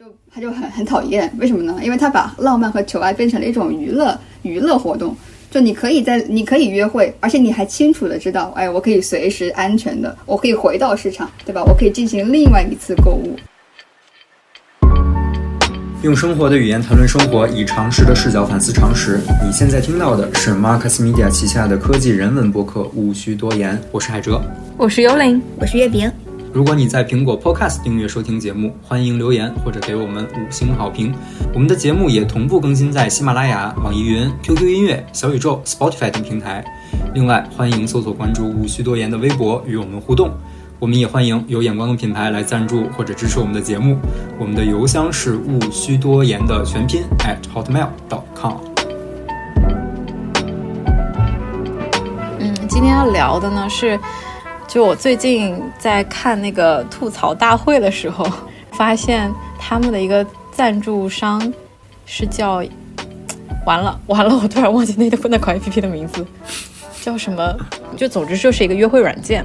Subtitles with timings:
[0.00, 1.78] 就他就很很讨厌，为什么呢？
[1.80, 5.14] 因为他把浪漫和求爱变成了一种娱乐娱乐活动。
[5.52, 11.62] 就你可以在你可以约会，而且你还清楚的知道，哎，我可以随时安全的，我可以回到市场，对吧？
[11.62, 13.36] 我可以进行另外一次购物。
[16.02, 19.20] 用生活的语言谈论生活，以常识的视角反思常识。
[19.44, 24.42] 你现在听到的是 Marcus Media 旗下的科技人文播客《无需多言》，我是海哲，
[24.76, 26.10] 我是幽灵，我是月饼。
[26.54, 31.12] 如果你在苹果 Podcast 订阅收听节目，欢迎留言或者给我们五星好评。
[31.52, 36.64] 我们的节目也同步更新在喜马拉雅、网易云、QQ 音乐、小宇宙、Spotify 等平台。
[37.12, 40.30] 另外，欢迎搜索关注“无需多言”的微博与我们互动。
[40.78, 43.98] 我们也欢迎有眼光的品牌来赞助或者支持我们的节目。
[44.38, 48.58] 我们的邮箱是“无需多言”的全拼 at hotmail.com。
[52.38, 53.98] 嗯，今天要聊的呢是。
[54.66, 58.26] 就我最近在看那个吐槽大会的时候，
[58.72, 61.52] 发现他们的一个赞助商
[62.06, 62.62] 是叫……
[63.66, 66.26] 完了完了，我突然忘记那个那款 APP 的名字
[67.00, 67.56] 叫什么。
[67.96, 69.44] 就总之就是一个约会软件。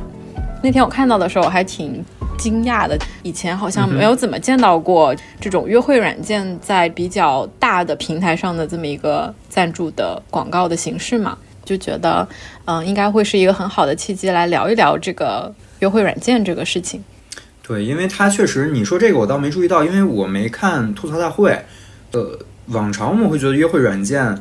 [0.62, 2.04] 那天我看到的时候，我还挺
[2.38, 2.98] 惊讶的。
[3.24, 11.38] 以前好像没有怎么见到过这种约会软件在比较大的平台上的这么一个赞助的广告的形式嘛。
[11.70, 12.28] 就觉得，
[12.66, 17.04] 嗯，应该会是一个很好的契机来聊一聊这个约会软件这个事情。
[17.62, 21.56] 对，因为它确实，你说这个我倒没注意到，因为我没看吐槽大会。
[22.14, 24.36] 呃，往常我们会觉得约会软件，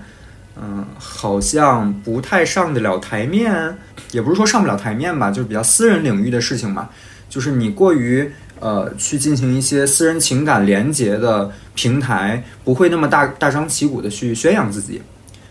[0.56, 3.77] 嗯，好像不太上得了台面，
[4.12, 6.89] 也不是说上不了台面吧，就是比较私人领域的事情嘛。
[7.29, 15.03] 就是你过于呃去进行一些私人情感连接的平台，不会那么大大张旗鼓的去宣扬自己。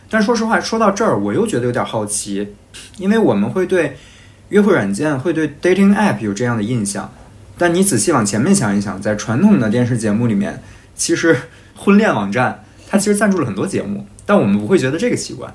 [0.09, 2.47] 但说实话，说到这儿，我又觉得有点好奇，
[2.97, 3.97] 因为我们会对
[4.49, 7.11] 约会软件、会对 dating app 有这样的印象。
[7.57, 10.61] 但你仔细往前面想一想，在传统的电视节目里面，
[10.95, 11.35] 其实
[11.75, 15.53] 婚恋网站它其实赞助了很多节目，但我们不会觉得这个奇怪。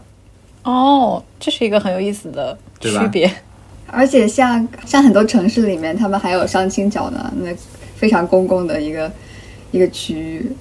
[0.64, 3.32] 哦，这是一个很有意思的区别。
[3.88, 7.54] 而且像像很多城市里面，他们还有相亲角呢，那
[7.97, 9.10] 非常公共的一个
[9.71, 10.53] 一个区域。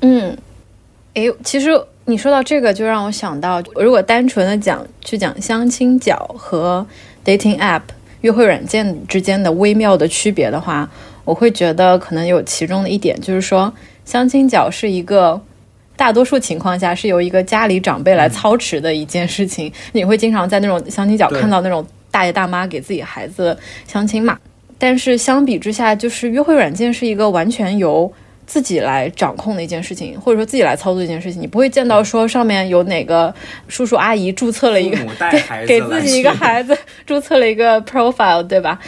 [0.00, 0.36] 嗯，
[1.14, 1.80] 哎，其实。
[2.08, 6.84] 你说到这个，就让我想到，如果单纯的讲去讲相亲角和
[7.22, 7.82] dating app
[8.22, 10.88] 约会软件之间的微妙的区别的话，
[11.26, 13.70] 我会觉得可能有其中的一点，就是说
[14.06, 15.38] 相亲角是一个
[15.96, 23.54] 大多数情况下是由一个家里长辈来操持的一件事情，你会经常在那种相亲角看到那种大爷大妈给自己孩子
[23.86, 24.38] 相亲嘛。
[24.78, 28.10] 但是相比之下，就是约会软件是一个完全由
[28.48, 33.32] 自己来掌控的一件事情，或者说自己来操作一件事情，你不会见到说上面有哪个
[33.68, 34.96] 叔叔阿姨注册了一个
[35.66, 38.80] 给给自己一个孩子 注册了一个 profile，对吧？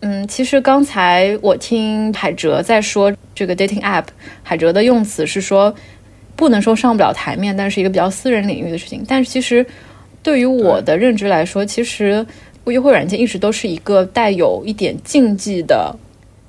[0.00, 4.04] 嗯，其实刚才我听海哲在说这个 dating app，
[4.42, 5.72] 海哲的用词是说
[6.34, 9.04] 不能说上不了台面，但是一个比较私人领域的事情。
[9.06, 9.64] 但是其实
[10.20, 12.26] 对于我的认知来说，其实
[12.64, 15.96] 约会软件一直都是一个带有一点禁忌的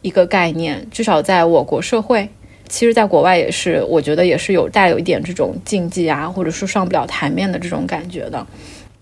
[0.01, 2.27] 一个概念，至少在我国社会。
[2.67, 8.45] 其实，在国外也是，我觉得也是有带有一点这种禁忌啊，或者说上不了台面的这种感觉的。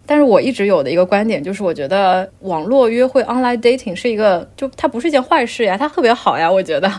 [0.05, 6.51] 但是我一直有的一个观点就是，我觉得网络约会 （online dating） 是一个，就它不是一件坏事呀，它特别好呀。
[6.51, 6.91] 我觉得，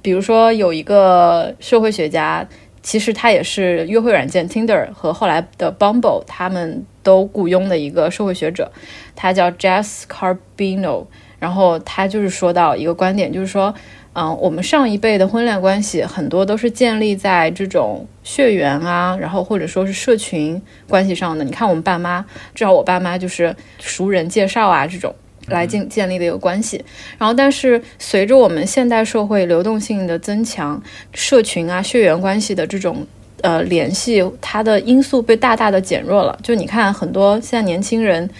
[0.00, 2.46] 比如说有一个社会学家，
[2.80, 8.70] 其实他也是约会软件 Tinder 和后来的 Bumble 他们都雇佣的一个社会学者，
[9.16, 11.06] 他叫 Jess Carbino，
[11.40, 13.74] 然后他就是说到一个观点，就是说。
[14.16, 21.44] 嗯，我们上一辈的婚恋关系很多都是建立在这种血缘啊，然后或者说是社群关系上的。
[21.44, 25.12] 你看我们爸妈，至少我爸妈就是熟人介绍啊这种
[25.48, 26.84] 来建建立的一个关系。
[27.18, 30.80] 然后，但是随着我们现代社会流动性的增强，
[31.12, 33.04] 社群啊血缘关系的这种
[33.42, 36.38] 呃联系，它的因素被大大的减弱了。
[36.40, 38.30] 就你看很多现在年轻人，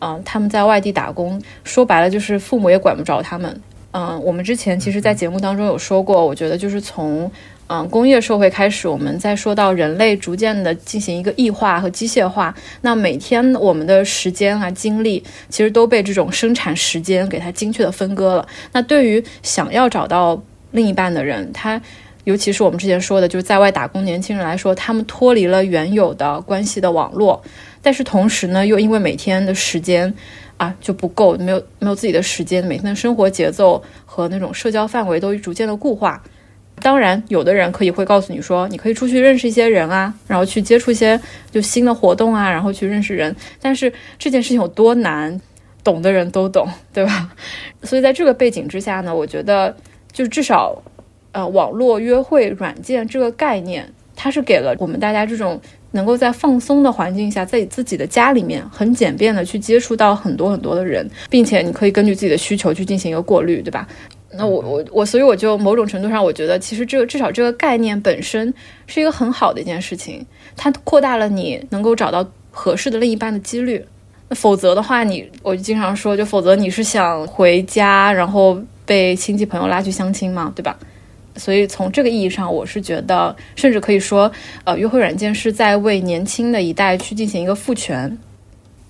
[0.00, 3.60] 嗯，他们在外地打工，说白了就是父母也管不着他们。
[3.92, 7.28] 嗯，我们之前其实，在节目当中有说过，我觉得就是从
[7.66, 18.46] 嗯工业社会开始，我们在说到人类逐渐的进行一个异化和机械化，那每天我们的时间啊精力，其实都被这种生产时间给它精确的分割了。
[18.70, 21.80] 那对于想要找到另一半的人，他
[22.22, 27.42] 尤其是我们之前说的，就是在外打工年轻人来说，他们脱离了原有的关系的网络，
[27.82, 30.14] 但是同时呢，又因为每天的时间。
[30.60, 36.22] 啊，就不够，没有没有自己的时间，每天的生活节奏和那种社交范围都逐渐的固化。
[36.82, 41.18] 当然，有的人可以会告诉你说，你可以出去认识一些人啊，然后去接触一些
[41.50, 43.34] 就新的活动啊，然后去认识人。
[43.58, 45.40] 但是这件事情有多难，
[45.82, 47.30] 懂的人都懂，对吧？
[47.82, 49.74] 所以在这个背景之下呢，我觉得
[50.12, 50.82] 就至少
[51.32, 55.58] 呃网络约会软件这个概念，它是给了我们大家这种
[55.92, 63.86] 能够在放松的环境下，在自己的家里面很简便的去接触到很多很多的人，并且你可以根据自己的需求去进行一个过滤，对吧？
[64.32, 68.54] 那我我我，所以我就某种程度上，我觉得其实这个至少这个概念本身
[68.86, 70.24] 是一个很好的一件事情，
[70.56, 73.84] 它扩大了你能够找到合适的另一半的几率。
[74.28, 78.56] 那否则的话，你我就经常说，就否则你是想回家，然后
[78.86, 80.78] 被亲戚朋友拉去相亲嘛，对吧？
[81.40, 84.30] 所以从这个意义上，我是觉得，甚至可以说，
[84.64, 88.18] 呃，约会软件是在为年轻的一代去进行一个赋权。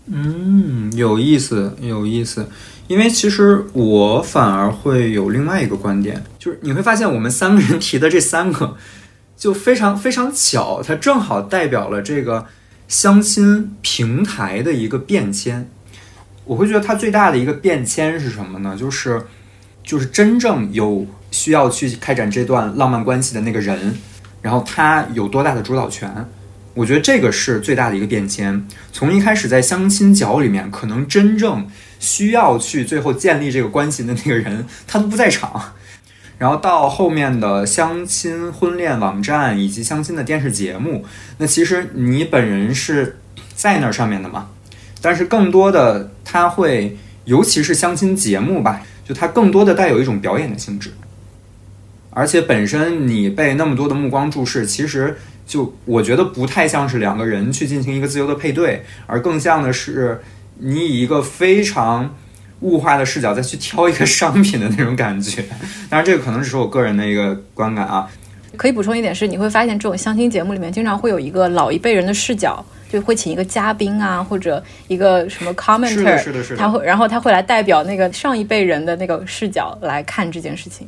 [0.06, 2.44] 嗯，有意思，有意思。
[2.88, 8.76] 因为其实我反而会有另外一个观点，就是你会发现我们三个人提的这三个，
[9.36, 12.44] 就非常非常巧，它正好代表了这个
[12.88, 15.70] 相亲平台的一个变迁。
[16.44, 18.76] 我会觉得它最大的一个变迁是什么呢？
[18.76, 19.22] 就是
[19.82, 23.96] 就是真正有需要去开展这段浪漫关系的那个人，
[24.42, 26.12] 然后他有多大的主导权？
[26.74, 28.66] 我觉得这个是最大的一个变迁。
[28.92, 31.66] 从一开始在相亲角里面，可能真正。
[32.00, 35.74] 需要去最后建立这个关系的那个人，他都不在场。
[36.38, 41.04] 然后到后面的相亲婚恋网站以及相亲的电视节目，
[41.36, 43.18] 那其实你本人是
[43.54, 44.48] 在那上面的嘛？
[45.02, 46.96] 但是更多的他会，
[47.26, 48.80] 尤其是相亲节目吧，
[49.10, 50.92] 就它更多的带有一种表演的性质。
[52.10, 60.20] 而且本身你被那么多的目光注视，其实就我觉得不太像是两个人去进行一个自由的配对，而更像的是。
[60.62, 62.14] 你以一个非常
[62.60, 65.42] 物化的视角再去挑一个商品的那种感觉，
[65.88, 68.06] 当然这个可能只是我个人的一个观感啊。
[68.58, 76.56] 可以补充一点是，你会发现这种相亲节目里面经常会有一个老一辈人的视角，就会请一个嘉宾啊，或者一个什么 commenter，是的，是的，是的。
[76.56, 80.86] 他会，然后他会来代表那个上一辈人的那个视角来看这件事情。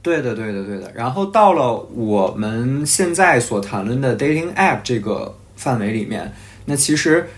[0.00, 0.90] 对的，对的，对的。
[0.94, 6.32] 然后到了我们现在所谈论的 dating app 这个范围里面，
[6.64, 7.28] 那其实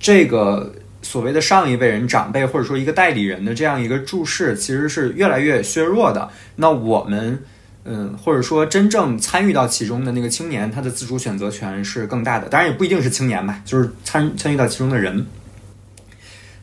[0.00, 0.72] 这个。
[1.04, 6.30] 所谓的上一辈人、长辈或者说一个代理人的这样一个注视，其实是越来越削弱的。
[6.54, 7.42] 那我们，
[7.84, 12.48] 嗯，或者说真正参与到其中的那个青年，他的自主选择权是更大的。
[12.48, 15.26] 当然也不一定是青年吧，就是参参与到其中的人。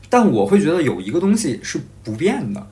[0.10, 2.68] 但我会觉得有一个东西是不变的，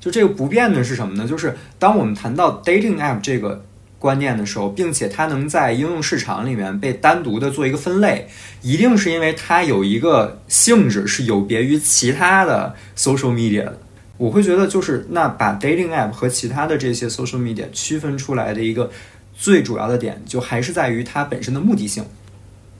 [0.00, 1.26] 就这个不变的是什么呢？
[1.26, 3.64] 就是当我们谈到 dating app 这个。
[3.98, 8.28] 观念的时候，并且它能在应用市场里面被单独的做一个分类，
[8.60, 13.78] 一定是因为它有一个性质是有别于其他的 social media 的。
[14.18, 18.90] 我会觉得，就是那把 dating app 和其他的这些 social media 区分出来的一个
[19.36, 22.04] 最主要的点，就还是在于它本身的目的性。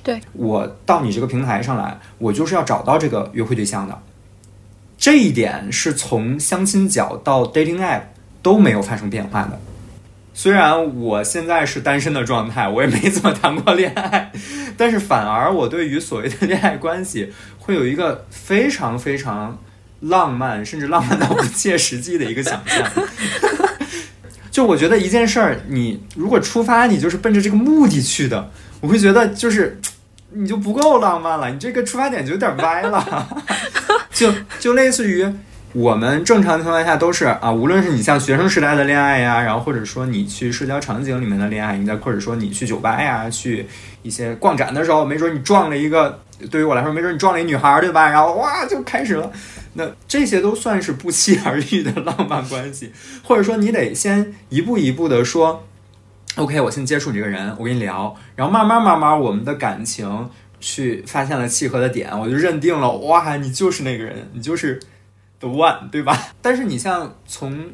[0.02, 3.98] 对我到你这个平台上来，我就是要找到这个约会对象的。
[4.96, 8.02] 这一点是从相亲角到 dating app
[8.40, 9.60] 都没有发生变化的。
[10.32, 14.30] 虽然我现在是单身的状态，我也没怎么谈过恋爱，
[14.76, 19.58] 但是反而我对于所谓的恋爱关系会有一个非常非常
[20.00, 22.86] 浪漫，甚至浪漫到不切实际的一个想象。
[24.50, 28.50] 就我觉得一件事儿，你如果出发，你就是奔着这个目的去的，
[28.80, 29.78] 我会觉得就是
[30.30, 33.28] 你就不够浪漫了，你这个出发点就有点歪了，
[34.12, 35.30] 就就类似于。
[35.72, 43.66] 我们正常情况下都是啊，无论是你像学生时代的恋爱呀，然后或者说你去社交场景里面的恋爱，你再或者说你去酒吧呀，去
[44.02, 46.18] 一些逛展的时候，没准你撞了一个，
[46.50, 48.08] 对于我来说，没准你撞了一女孩，对吧？
[48.08, 49.30] 然后哇就开始了，
[49.76, 52.92] 那这些都算是不期而遇的浪漫关系，
[53.22, 55.64] 或者说你得先一步一步的说
[56.36, 60.30] ，OK，我先接触你这个人，我跟你聊，然后慢慢慢慢我们的感情
[60.60, 64.80] 去发现了契合的点，我就认定了，哇，你就是那个人，你就是。
[65.38, 66.18] The one，对吧？
[66.40, 67.66] 但是你像从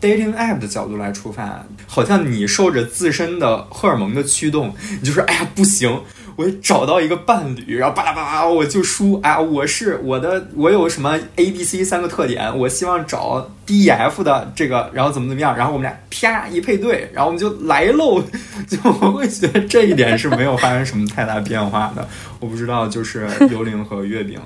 [0.00, 6.02] dating app 的角度来出发，好像你受着自身的荷尔蒙的驱动，你就说：“哎呀，不行，
[6.36, 9.18] 我找到一个伴侣，然后巴拉巴拉，我就输。
[9.22, 18.22] 哎呀，我是我的，我有什么 A、B、C 三个特点，我希望找 d f 的这个，然后怎么怎么样，然后我们俩啪一配对，然后我们就来喽。
[18.68, 22.06] 就我会觉得这一点是没有发生什么太大变化的。”
[22.38, 24.38] 我不知道，就是幽灵和月饼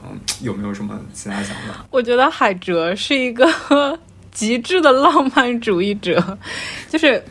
[0.43, 1.85] 有没有什么其他想法？
[1.91, 3.45] 我觉得海哲是一个
[4.33, 6.39] 极致的浪漫主义者，
[6.89, 7.23] 就是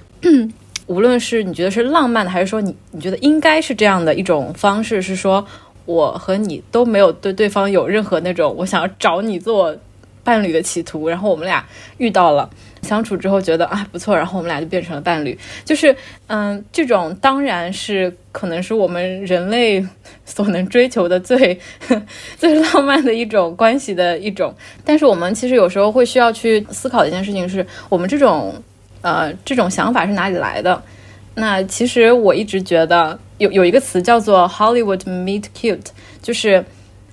[0.87, 5.45] 无论是你觉得是浪漫的，还是说你你觉得应该是这样的一种方式，是说
[5.85, 9.75] 我和你都没有对对方有任何那种我想要找你做
[10.23, 11.65] 伴侣的企图，然后我们俩
[11.97, 12.49] 遇到了。
[12.81, 15.37] 相处之后觉得啊不错，然后我们俩就变成了伴侣。
[15.65, 15.95] 就是
[16.27, 19.85] 嗯，这种当然是可能是我们人类
[20.25, 21.59] 所能追求的最
[22.37, 24.53] 最浪漫的一种关系的一种。
[24.85, 28.53] 但是我们其实有时候会需要去思考一件事情是，我们这种
[29.01, 30.81] 呃，这种想法是哪里来的？
[31.35, 35.85] 那其实我一直觉得有有一个词叫做 Hollywood meet cute，
[36.21, 36.61] 就是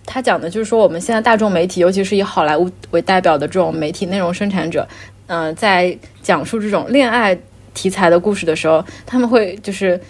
[0.04, 4.88] 它讲的就是说我们现在大众媒体，尤其是以好莱坞为代表的这种媒体内容生产者，
[5.26, 7.38] 嗯、在讲述这种恋爱
[7.74, 10.00] 题材的故事的时候，他们会就是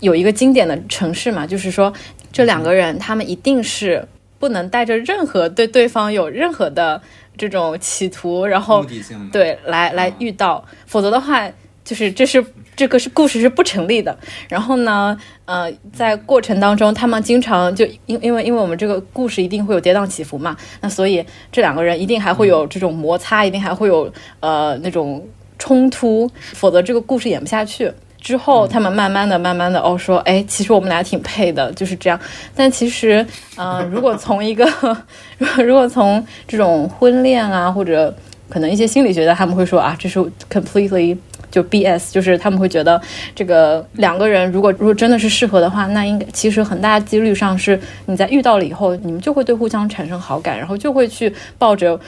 [0.00, 1.92] 有一个经典的城市嘛，就是说
[2.32, 4.06] 这两个人他们一定是
[4.38, 7.00] 不能带着任何对对方有任何的
[7.36, 8.84] 这种企图，然后
[9.32, 11.50] 对，来来遇到，否则的话，
[11.86, 12.44] 就是这是
[12.76, 14.14] 这个是故事是不成立的。
[14.48, 15.16] 然后呢，
[15.46, 25.26] 呃，在过程当中，他们经常就因因为因为我们这个故事一定会有跌宕起伏嘛，那所以这两个人一定还会有这种摩擦，一定还会有呃那种
[25.58, 27.90] 冲突，否则这个故事演不下去。
[28.18, 32.18] 之后，他们慢慢的、慢慢的哦，说，哎，其实我们俩挺配的，就是这样。
[32.56, 33.24] 但其实，
[33.56, 34.64] 嗯、如果从一个，
[35.38, 38.12] 如果如果从这种婚恋啊，或者
[38.48, 40.18] 可能一些心理学家他们会说啊，这是
[40.50, 41.16] completely
[41.50, 43.00] 就 BS，就是他们会觉得
[43.34, 51.98] 这个两个人如果如果真的是适合的话，那应该其实很大几率上是你在遇到了以后，你们就会对互相产生好感，然后就会去抱着。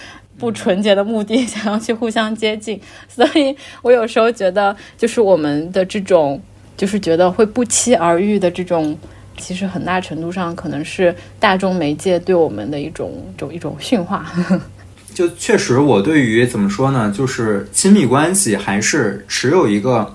[0.41, 6.41] 不纯洁的目的， 想要去互相接近，所以我有时候觉得，就是我们的这种，
[6.77, 8.97] 就是觉得会不期而遇的这种，
[9.37, 14.33] 其实很大程度上可能是大众媒介对我们的一种一种一种驯化。
[15.19, 20.15] 就确实，我对于怎么说呢，就是亲密关系还是持有一个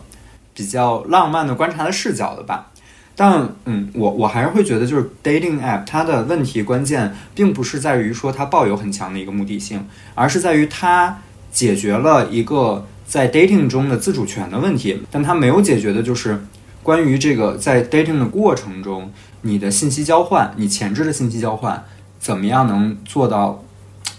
[0.53, 2.72] 比较浪漫的观察的视角的吧。
[3.13, 11.19] 但嗯，我我还是会觉得，就是 dating app 它的问题关键，并不是在于说它抱有很强的一个目的性，而是在于它
[11.51, 16.41] 解决了一个在 dating 中的自主权的问题，但它没有解决的就是
[16.81, 21.83] 关于这个在 dating 的过程中，你的信息交换，你前置的信息交换，
[22.22, 23.62] 怎么样能做到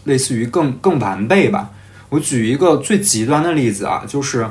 [0.05, 1.71] 类似于更更完备吧？
[2.09, 4.49] 我举一个最极端的例子啊，就是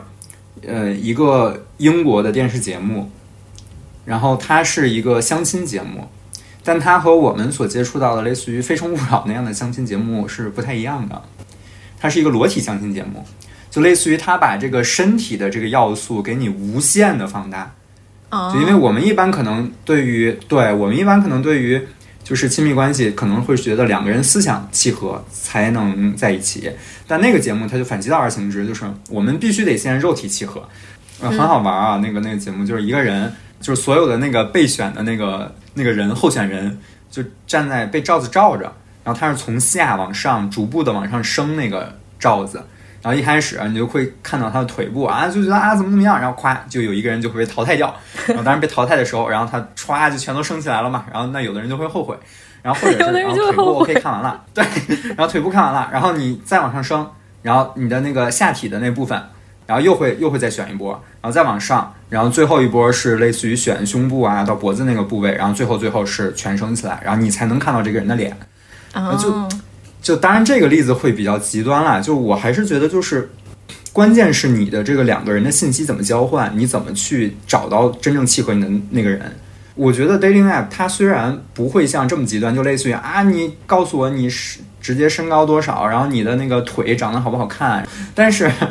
[0.66, 3.12] 呃一个英国的电视节目。
[4.06, 6.10] 然后它是一个相亲节目，
[6.62, 11.22] 但它和我们所接触到的类似于《非诚勿扰》那样的相亲节目是不太一样的。
[11.98, 13.26] 它是一个裸体相亲节目，
[13.72, 17.74] 就类似于它把这个身体的这个要素给你无限的放大。
[18.52, 21.82] 就因为我们一般可能对于对我们一般可能对于
[22.24, 26.72] 就是亲密关系可能会觉得两个人思想契合才能在一起，
[27.08, 30.68] 但那个节目它就反其道而行之，就是我们必须得先肉体契合。
[31.22, 33.34] 呃，很好玩啊，那个那个节目就是一个人。
[33.62, 36.78] 就是所有的那个备选的那个那个人候选人，
[37.10, 38.64] 就站在被罩子罩着，
[39.06, 42.62] 然后他是从下往上逐步的往上升那个罩子，
[43.04, 47.94] 然后一开始你就会看到他的腿部啊，就觉得啊怎么怎么样，然后咵就有一个人就会被淘汰掉，
[48.26, 52.18] 然后当然被淘汰的时候，然后他歘就全都升起来了嘛，然后那有的人就会后悔，
[52.64, 54.66] 然后或者是 然后腿部可以看完了，对，
[55.16, 57.08] 然后腿部看完了，然后你再往上升，
[57.42, 59.22] 然后你的那个下体的那部分。
[59.66, 60.92] 然后又会又会再选一波，
[61.22, 68.36] 然后再往上，然后最后一波是类似于选胸部啊到脖子那个部位，然后最后最后是全升起来，然后你才能看到这个人的脸。
[68.92, 69.32] 啊，就
[70.04, 73.32] 就当然这个例子会比较极端啦，就我还是觉得就是
[73.92, 79.36] 关键是你的这个两个人的信息怎么交换，你怎么去找到真正契合你的那个人。
[79.74, 88.52] 我觉得 dating app 它虽然不会像这么极端，就类似于啊你告诉我你是直接身高多少，然后你的那个腿长得好不好看，但是。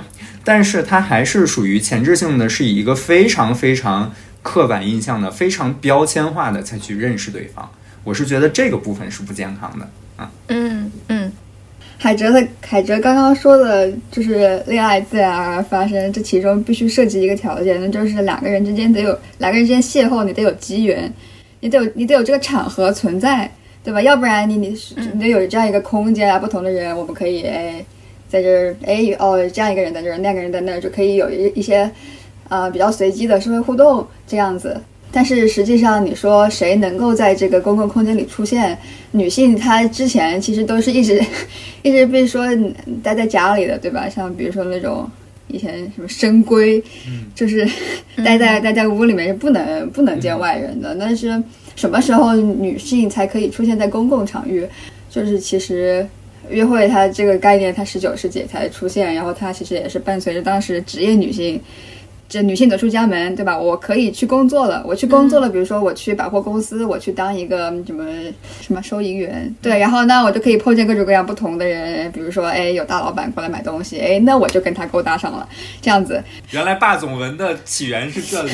[0.44, 4.12] 但是它还是属于前置性的，是以一个非常非常
[4.42, 7.70] 刻板印象的、非常标签化的才去认识对方。
[8.02, 9.88] 我是觉得这个部分是不健康的。
[10.52, 11.32] 嗯嗯，
[11.98, 21.12] 海哲的海哲刚刚说的就是恋爱自然而然发生，这其中必须涉及一个条件，那就是两个人之间得有两个人之间邂逅，你得有机缘，
[21.60, 23.50] 你得有你得有这个场合存在，
[23.82, 24.00] 对吧？
[24.02, 24.76] 要不然你你
[25.12, 27.84] 你得有这样一个空间啊，不同的人我们可以哎。
[28.32, 31.90] 在这儿，哎，哦，这样一个人在这儿，那个人在那儿，就可以有一一些，
[32.48, 34.80] 呃，比较随机的社会互动这样子。
[35.12, 38.76] 但是实际上，你说谁能够在这个公共空间里出现？
[39.10, 41.22] 女性她之前其实都是一直
[41.82, 42.46] 一直被说
[43.02, 44.08] 待在家里的，对吧？
[44.08, 45.08] 像比如说那种
[45.48, 46.82] 以前什么深闺，
[47.34, 47.68] 就是
[48.24, 50.96] 待在待在屋里面是不能不能见外人的。
[50.98, 51.42] 但是
[51.76, 54.66] 什么时候女性才可以出现在公共场域？
[55.10, 56.06] 就是其实。
[56.50, 61.58] 约会，它这个概念，它十九世纪才出现，然后它其实也是伴随着当时职业女性，
[62.32, 63.58] 这女性走出家门，对吧？
[63.58, 68.02] 我可以去工作了，我去工作了，比如说我去百货公司，我去当一个什么
[68.62, 75.46] 什么收银员，对，然后呢，我就可以碰见各种各样不同的人，比如说，哎，有大老板过来买东西，哎，那我就跟他勾搭上了，
[75.82, 76.24] 这样子。
[76.52, 78.50] 原来霸总文的起源是这里。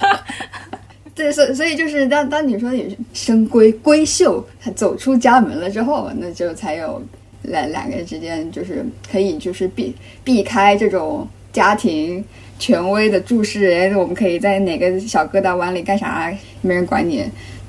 [1.16, 7.02] 对，所所以就是当当你说你生闺闺秀，她走出家门了之后，那就才有
[7.44, 12.24] 两两个人之间就是可以就是避避开这种家庭
[12.60, 17.24] 权威的注视，哎，我们可以在哪个小疙瘩湾里干啥，没人管你，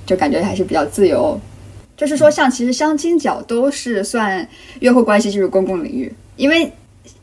[0.06, 1.40] 就感觉还是比较自由。
[1.98, 4.48] 就是说，像其实相亲角都是算
[4.82, 6.72] 约会关系进入公共领域，因为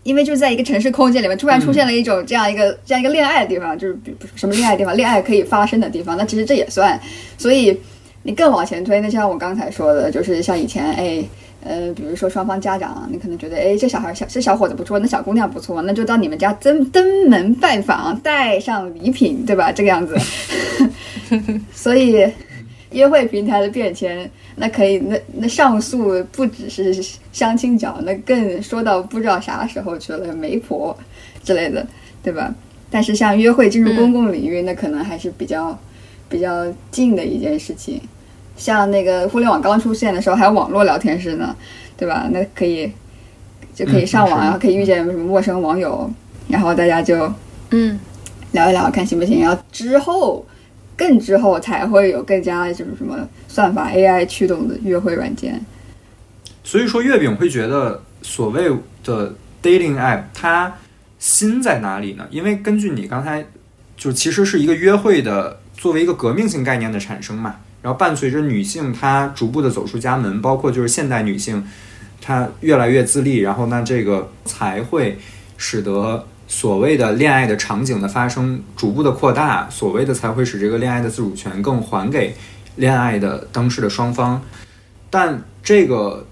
[0.04, 6.98] 因为就在一个城市空间里面，突然出现了一种这样一个这样一个恋爱的地方，就是比什么恋爱地方，恋爱可以发生的地方，那其实这也算。
[7.36, 7.78] 所以
[8.22, 11.22] 你更往前推，那像我刚才说的，就是像以前，哎，
[11.62, 19.72] 呃，比如说双方家长，你可能觉得，哎，这小孩小这小伙子不错，那小姑娘不错，那就到你们家登登门拜访，带上礼品，对吧？
[19.72, 20.16] 这个样子。
[21.74, 22.26] 所以
[22.92, 24.30] 约会平台的变迁。
[24.60, 26.92] 那可以，那那上诉不只是
[27.32, 30.96] 相亲角，那更说到不知道啥时候去了媒婆
[31.44, 31.86] 之类的，
[32.24, 32.52] 对吧？
[32.90, 35.78] 但是像约会进入公共领域，那可能还是比较
[36.28, 38.00] 比较近的一件事情。
[38.58, 41.56] 像那个互联网刚出现的时候，还有网络聊天室呢，
[41.96, 42.28] 对吧？
[42.30, 42.92] 那可以
[43.74, 46.10] 就可以上网，然后可以遇见什么陌生网友，
[46.48, 47.32] 然后大家就
[47.70, 47.98] 嗯
[48.52, 49.40] 聊一聊，看行不行。
[49.40, 50.44] 然后之后。
[50.98, 55.64] 更之后才会有更加什么什么算法 AI 驱动的约会软件。
[56.64, 58.68] 所以说，月饼会觉得所谓
[59.04, 60.74] 的 dating app 它
[61.20, 62.26] 新在哪里呢？
[62.32, 63.46] 因为根据你刚才
[63.96, 67.54] 就其实是一个约会的作为一个革命性概念的产生嘛，
[67.88, 71.66] 然后伴随着女性她逐步的走出家门，包括就是现代女性
[72.20, 75.18] 她越来越自立，然后那这个才会
[75.56, 76.26] 使得。
[76.50, 82.34] 所谓的恋爱的场景的发生逐步的扩大，所谓的才会使这个恋爱的自主权更还给
[82.76, 84.40] 恋爱的当事的双方，
[85.10, 86.26] 但这个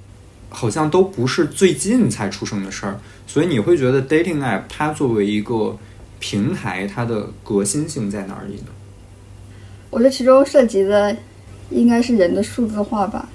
[0.49, 5.77] 好像都不是最近才出生的事儿，所以你会觉得 dating app 它作为一个
[6.19, 8.69] 平台，它的革新性在哪里呢？
[9.91, 11.15] 我觉得其中涉及的
[11.71, 13.29] 应该是人的数字化吧，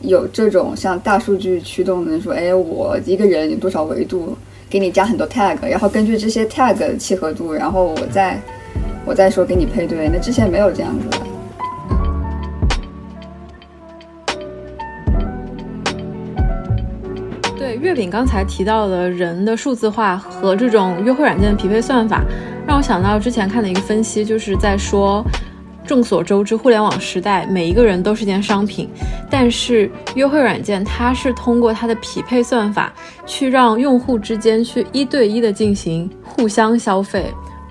[0.00, 4.36] 有这种像大数据驱动的说，哎，我一个人有多少维度。
[4.70, 8.38] 给你加很多 tag，然后根据这些 tag 的契合度，然后我再
[9.06, 10.10] 我再说给你配对。
[10.12, 11.16] 那之前没有这样子的。
[17.56, 22.22] 对，月饼刚才提到的人的数字化和这种约会软件的匹配算法，
[22.66, 25.24] 让我想到之前看的一个分析，就是在说。
[25.88, 28.88] 众所周知，互联网时代，每一个人都是件商品。
[29.30, 32.92] 但是，约会软件它是通过它的匹配算法，
[33.24, 37.24] 去让用户之间去一对一的进行互相消费。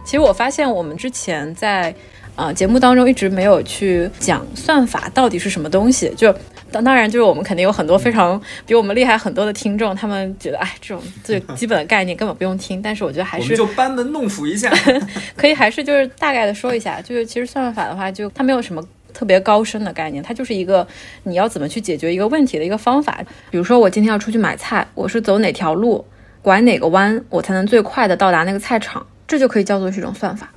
[0.04, 1.94] 其实我发现，我们之前在
[2.36, 6.34] 呃节目当中一直没有去讲算法到底是什么东西，就。
[6.78, 12.82] 当当然，就是我们肯定有很多非常比我们厉害很多的听众，他们觉得哎，这种最 基本的概念根本不用听。
[12.82, 14.72] 但是我觉得还是我们就班门弄斧一下，
[15.36, 17.02] 可以还是就是大概的说一下。
[17.02, 20.88] 就是其实算法的话，就它没有什么特别高深的概念，它就是一个
[21.24, 23.20] 你要怎么去解决一个问题的一个方法。
[23.50, 26.06] 比如说我今天要出去买菜，我是走哪条路，
[26.42, 30.52] 拐哪个弯，我才能最快的到达那个菜场，这就可以叫做是一种算法。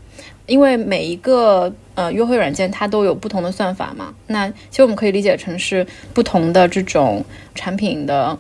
[0.51, 8.37] 因为每一个呃约会软件它都有不同的算法嘛，那其实我们可以理解成是不同的这种产品的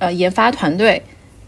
[0.00, 1.00] 呃研发团队，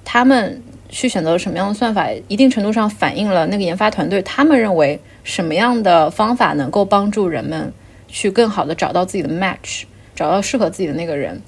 [0.05, 7.73] 他们去选择什么样的算法，一定程度上反映了那个研发团队他们认为什么样的方法能够帮助人们
[8.07, 9.83] 去更好的找到自己的 match，
[10.15, 11.43] 找到适合自己的那个人。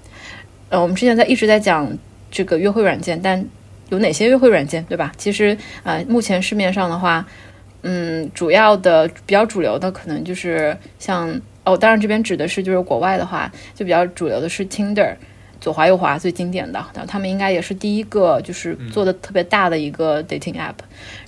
[0.71, 1.89] 呃，我们之前在一直在讲
[2.33, 3.47] 这个约会软件，但
[3.91, 5.13] 有哪些约会软件，对吧？
[5.17, 7.25] 其实呃，目前市面上的话。
[7.83, 15.15] 嗯，主要的比较主流的可能就是像哦，当然这边指的是就是国外的话，就比较主流的是 Tinder，
[15.61, 20.75] 左滑右滑最经典的，他们应该也是第一个就是做的特别大的一个 dating app。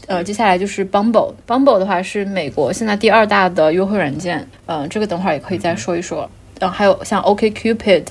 [0.07, 6.29] 呃，接下来就是 Bumble，Bumble 的话是美国现在第二大的约会软件，嗯，这个等会儿也可以再说一说。
[6.61, 8.05] 嗯，还有像 OkCupid。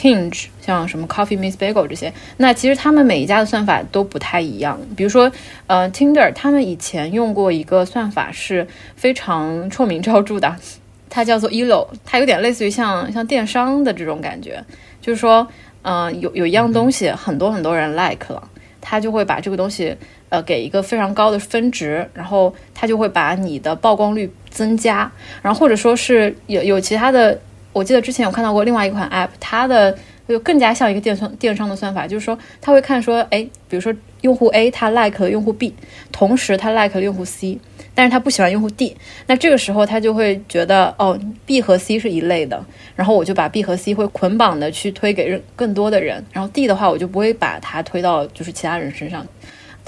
[0.00, 4.78] Hinge 像什么 Coffee Miss Bagel 这些，那其实他们每一家的算法都不太一样。
[4.96, 5.32] 比如说，
[5.66, 10.54] 呃，Tinder 他们以前用过一个算法是非常臭名昭著的，
[11.10, 14.64] 它叫做 Elo，它有点类似于像像电商的这种感觉，
[15.00, 15.48] 就是说，
[15.82, 18.48] 嗯，有有一样东西很多很多人 like 了，
[18.80, 19.96] 他就会把这个东西
[20.28, 25.10] 呃给一个非常高的分值，然后它就会把你的曝光率增加，
[25.42, 27.40] 然后或者说是有有其他的。
[27.78, 29.96] 我记得之前有看到过另外一款 App，它的
[30.28, 35.72] 就更加像一个电商电商的算法，就是说他会看说，哎，比如说用户 A 他 like 了用户 B，
[36.10, 37.56] 同时他 like 了用户 C，
[37.94, 38.96] 但是他不喜欢用户 D，
[39.28, 42.62] 那这个时候他就会觉得，哦，B 和 C 是一类的，
[42.96, 49.24] 然后我就把 B 和 C 会捆绑的去推给更多的人，然后 D 的话我就不会把它推到就是其他人身上。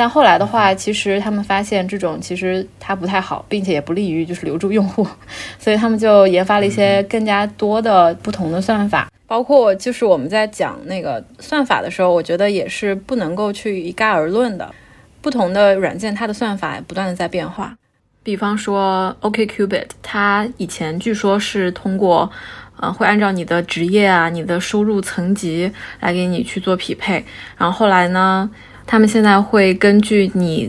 [0.00, 5.06] 但后来的话，其实他们发现这种其实它不太好，并且也不利于就是留住用户，
[5.60, 9.10] 所以他们就研发了一些更加多的不同的算法。
[9.26, 14.74] 包括就是我们在讲那个算法的时候，我觉得也是不能够去一概而论的。
[15.20, 17.76] 不同的软件它的算法不断的在变化。
[18.22, 22.30] 比方说 OKCupid，它以前据说是通过，
[22.78, 27.22] 呃，会按照你的职业啊、你的收入层级来给你去做匹配。
[27.58, 28.50] 然后后来呢，
[28.90, 30.68] 他们现在会根据你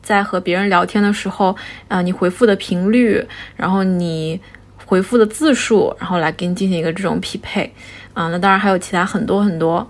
[0.00, 1.56] 在和别人聊天的时候，
[1.88, 3.20] 啊，你回复的频率，
[3.56, 4.40] 然后你
[4.86, 7.68] 回复的字数，然后来给你进行一个这种匹配。
[8.14, 9.84] 啊，那当然还有其他很多很多。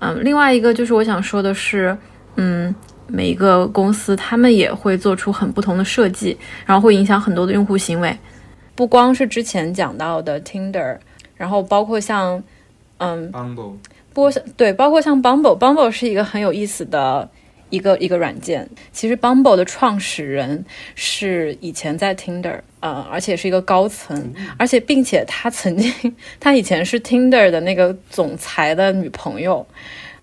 [0.00, 1.96] 嗯，另外一个就是我想说的是，
[2.34, 2.74] 嗯。
[3.06, 8.18] 每一个公司，他们也会做出很不同的设计，然后会影响很多的用户行为。
[8.74, 10.96] 不光是之前讲到的 Tinder，
[11.36, 12.42] 然后包括像，
[12.96, 13.74] 嗯，Bumble，
[14.14, 17.28] 波对，包括像 Bumble，Bumble 是一个很有意思的
[17.68, 18.70] 一个一个软件。
[18.92, 25.92] 其实 Bumble 的创始人是以前在 Tinder，呃，而且是一个高层，而且并且他曾经，
[26.38, 29.66] 他以前是 Tinder 的那个总裁的女朋友。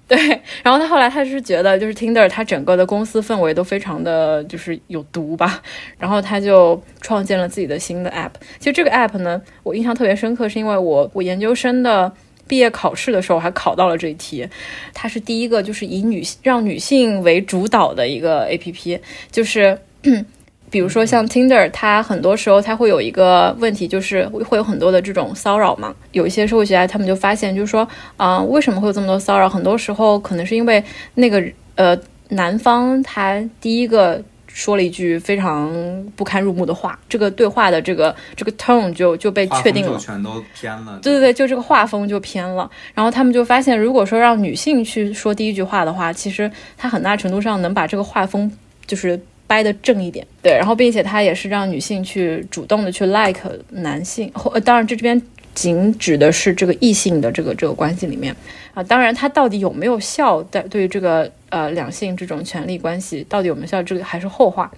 [0.08, 0.18] 对，
[0.62, 5.62] 然后他后来他是觉得，就是 Tinder 他整个的公司氛围都非常的就是有毒吧，
[5.98, 8.32] 然后他就创建了自己的新的 app。
[8.60, 12.12] 其实这个 app 呢，我印象特别深刻，是因为我我研究生的
[12.52, 14.46] 毕业考试的时候还考到了这一题。
[14.94, 19.00] 它是第一个就是以女让女性为主导的一个 app，
[19.32, 19.80] 就是。
[20.72, 25.94] 比如说像 Tinder，它很多时候它会有一个问题，就是会有很多的这种骚扰嘛。
[26.14, 27.86] 有一些社会学家他们就发现，就是说，
[28.16, 29.50] 啊，为什么会有这么多骚扰？
[29.50, 30.82] 很多时候可能是因为
[31.16, 31.44] 那个
[31.76, 31.94] 呃
[32.30, 35.72] 男方他第一个说了一句非常
[36.16, 41.00] 不堪入目的话，这个对话的这个这个 tone 就就被确定了，全都偏了。
[41.02, 42.70] 对对对，就这个画风就偏了。
[42.94, 48.52] 然后他们就发现，如果说让女性去说第一句话的话，其实她很大程度上能把这个画风
[48.86, 49.20] 就是。
[49.48, 55.22] 掰得正一点，对，然后并且她也是让女性去主动的去 like 男性，或当然这这边
[55.54, 58.34] 仅指的是这个异性的这个这个关系里面
[58.74, 64.72] 啊，当然它到底有没有效，在对于这个呃两性这种权利关系到底有没有效，这个还是后话。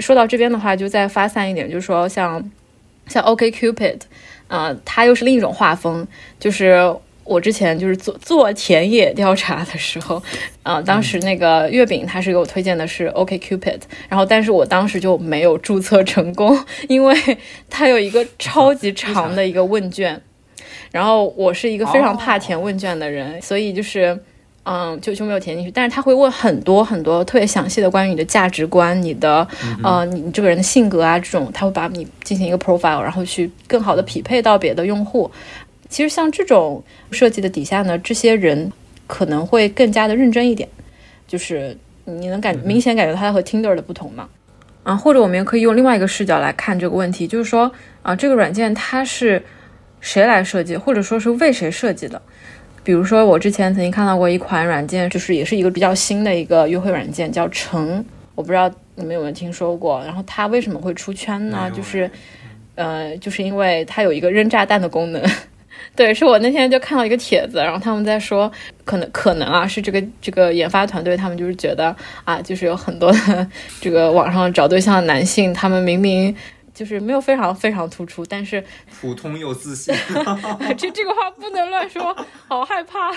[0.00, 2.50] 说到这边的话，就再发散一点，就是说像
[3.06, 4.00] 像 OK Cupid，
[4.46, 6.06] 啊，它又是另一种画风，
[6.38, 6.94] 就是。
[7.28, 10.22] 我之前就是做做田野调查的时候，
[10.62, 17.14] 啊，当时那个月饼他是给我推荐的是 OK Cupid，然后但是我当时就没有注册成功，因为
[17.68, 20.18] 它有一个超级长的一个问卷，
[20.90, 24.18] 然后我是一个非常怕填问卷的人，所以就是，
[24.64, 25.70] 嗯，就就没有填进去。
[25.70, 29.46] 但是他会问很多很多特别详细的关于你的价值观、你的
[29.82, 35.30] 呃你这个人的性格啊这种，他会把你进行一个 profile，然后去更好的匹配到别的用户。
[35.88, 38.70] 其实像这种设计的底下呢，这些人
[39.06, 40.68] 可能会更加的认真一点，
[41.26, 44.28] 就是你能感明显感觉他和 Tinder 的不同嘛？
[44.82, 47.70] 啊，或者我们也可以用另外一个视角来看这个问题，就是说
[48.02, 49.42] 啊，这个软件它是
[50.00, 52.20] 谁来设计，或者说是为谁设计的？
[52.84, 58.02] 比如说我之前曾经看到过一款软件，就是也是一个比较新的一个约会软件，叫橙，
[58.34, 60.02] 我不知道你们有没有听说过。
[60.04, 61.70] 然后它为什么会出圈呢？
[61.74, 62.10] 就是
[62.76, 65.22] 呃，就是因为它有一个扔炸弹的功能。
[65.94, 68.50] 对，是我那天就看到一个帖子，然后他们在说，
[68.84, 73.46] 可能可能啊，是这个这个研发团队，他们就是觉得啊，就是有很多的
[73.80, 76.34] 这个网上找对象的男性，他们明明
[76.78, 78.62] 就是没有非常非常突出，但是
[79.00, 79.92] 普通又自信。
[80.78, 83.10] 这这个话不能乱说，好害怕。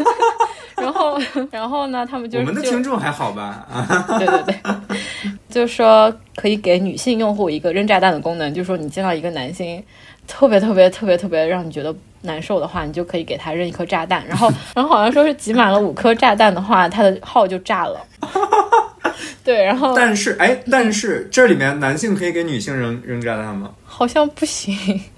[0.80, 3.68] 然后然后呢，他们就我们的听众还好吧？
[4.18, 4.56] 对对对，
[5.50, 9.84] 就说可以给女性用户一个扔炸弹的功能，就说你见到一个男性。
[10.26, 18.00] 特别特别特别特别让你觉得难受的话，你就可以给他扔一颗炸弹，然后 然后好像说是集满了五颗炸弹的话，他的号就炸了。
[19.42, 23.70] 对，然后但是哎，但是这里面男性可以给女性扔扔炸弹吗？
[23.84, 24.76] 好像不行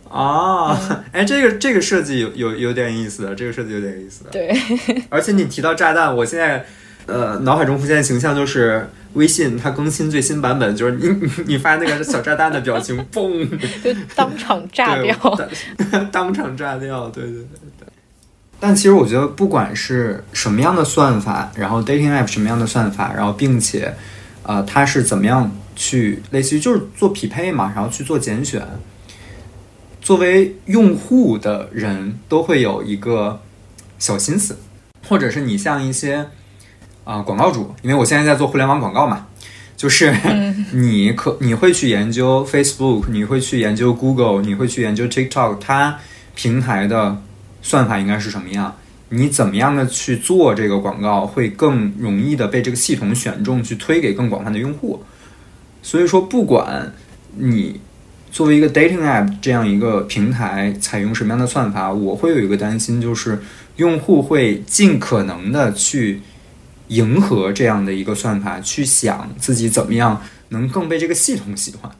[0.09, 0.79] 啊。
[1.13, 4.25] 哎，这个这个设计有有有点意思，这个设计有点意思。
[4.31, 4.55] 对，
[5.11, 6.65] 而且你提到炸弹，我现在
[7.07, 8.89] 呃脑海中浮现的形象就是。
[9.15, 13.47] 微信它更新最新版本，就是你你你发那个小炸弹的表情，嘣，
[13.85, 15.15] 就当场 炸掉，
[16.11, 17.43] 当场炸掉，对对对
[17.79, 17.87] 对。
[18.59, 23.95] 但其实我觉得，不管是什么样的算法，然后 dating app 什么样的算法，然后并且，
[24.45, 28.67] 呃，它是怎么样去类似于就是做匹配嘛，然后去做拣选。
[30.01, 33.39] 作为用户的人都会有一个
[33.99, 34.57] 小心思，
[35.07, 36.27] 或者是你像一些。
[37.05, 39.27] 啊，广告主，因为我现在在做互联网广告嘛，
[39.77, 40.15] 就是
[40.73, 45.99] 你可你会去研究 Facebook，你会去研究 Google，你会去研究 TikTok，它
[46.37, 47.21] 平台的
[47.61, 48.77] 算法应该是什么样？
[49.09, 55.03] 你怎么样的去做这个广告会更容易的被这个系统选中，去推给更广泛的用户？
[55.83, 56.95] 所以说，不管
[57.37, 57.81] 你
[58.31, 63.43] 作为一个 dating app 这样一个平台采用什么样的算法，我会有一个担心，就是
[63.77, 66.21] 用户会尽可能的去。
[66.93, 71.91] 迎合这样的一个算法，去想自己怎么样能更被这个系统喜欢。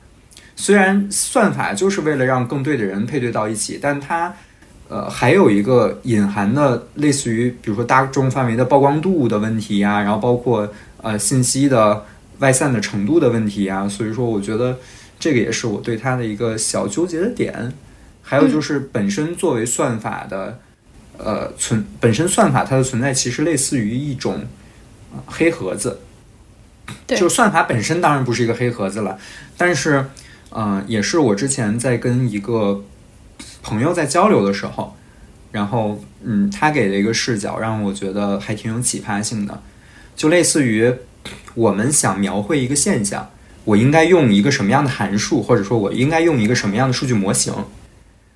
[0.55, 4.35] 虽然算法就是为了让更对的人配对到一起，但它
[4.89, 12.05] 呃还有一个隐含的类似于比如说大众范围的曝光度的问题呀，然后包括呃信息的
[12.39, 14.79] 外散的程度的问题啊，所以说我觉得
[15.19, 17.73] 这个也是我对它的一个小纠结的点。
[18.25, 20.59] 还有就是本身作为算法的
[21.19, 24.41] 呃存本身算法它的存在其实类似于一种
[25.27, 26.01] 黑盒子，
[27.07, 29.19] 对就算法本身当然不是一个黑盒子了，
[29.57, 30.07] 但是。
[30.55, 32.85] 嗯，也是我之前在跟一个
[33.63, 34.95] 朋友在交流的时候，
[35.51, 39.63] 然后嗯，他给的一个视角让我觉得还挺有启发性的，
[40.15, 40.93] 就类似于
[41.55, 43.31] 我们想描绘一个现象，
[43.65, 47.55] 我应该用一个什么样的函数，或者说我应该用一个什么样的数据模型？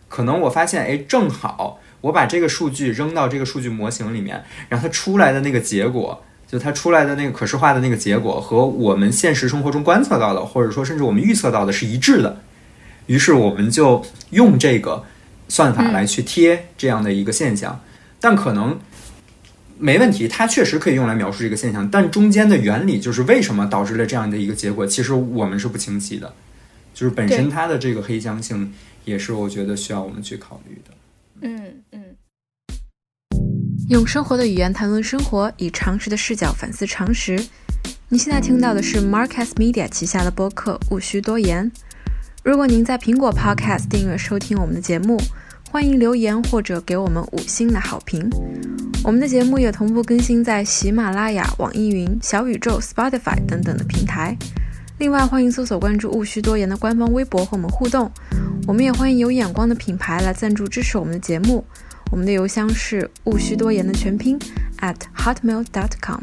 [0.09, 6.25] 可能我发现，哎，正好我把这个数据扔到这个数据模型里面，然后它出来的那个结果。
[6.47, 12.41] 就它出来的那个可视化的那个结果和我们现实生活中观测到的，或者说甚至我们预测到的是一致的，
[13.07, 15.05] 于是我们就用这个
[15.49, 17.81] 算法来去贴这样的一个现象，
[18.21, 18.79] 但可能
[19.79, 26.33] 没问题，它确实可以用来描述这个现象，但中间的原理就是为什么导致了这样的一个结果，其实我们是不清晰的，
[26.95, 28.73] 就是本身它的这个黑箱性
[29.05, 30.95] 也是我觉得需要我们去考虑的。
[31.43, 32.05] 嗯嗯。
[33.89, 37.41] 用生活的语言谈论生活，以常识的视角反思常识。
[38.09, 41.71] 你现在听到的是 Marcus Media 旗下的播客《勿需多言》。
[42.43, 45.17] 如果您在苹果 Podcast 订阅收听我们的节目，
[45.71, 48.29] 欢迎留言或者给我们五星的好评。
[49.05, 54.37] 我们的节目也同步更新在喜马拉雅、网易云、小宇宙、Spotify 等等的平台。
[54.99, 58.11] 另外，欢迎搜索关注“勿需多言”的官方微博和我们互动。
[58.67, 61.65] 我们也欢迎有眼光的品牌来赞助支持我们的节目。
[62.11, 64.39] 我们的邮箱是勿需多言的全拼
[64.81, 66.21] at hotmail.com。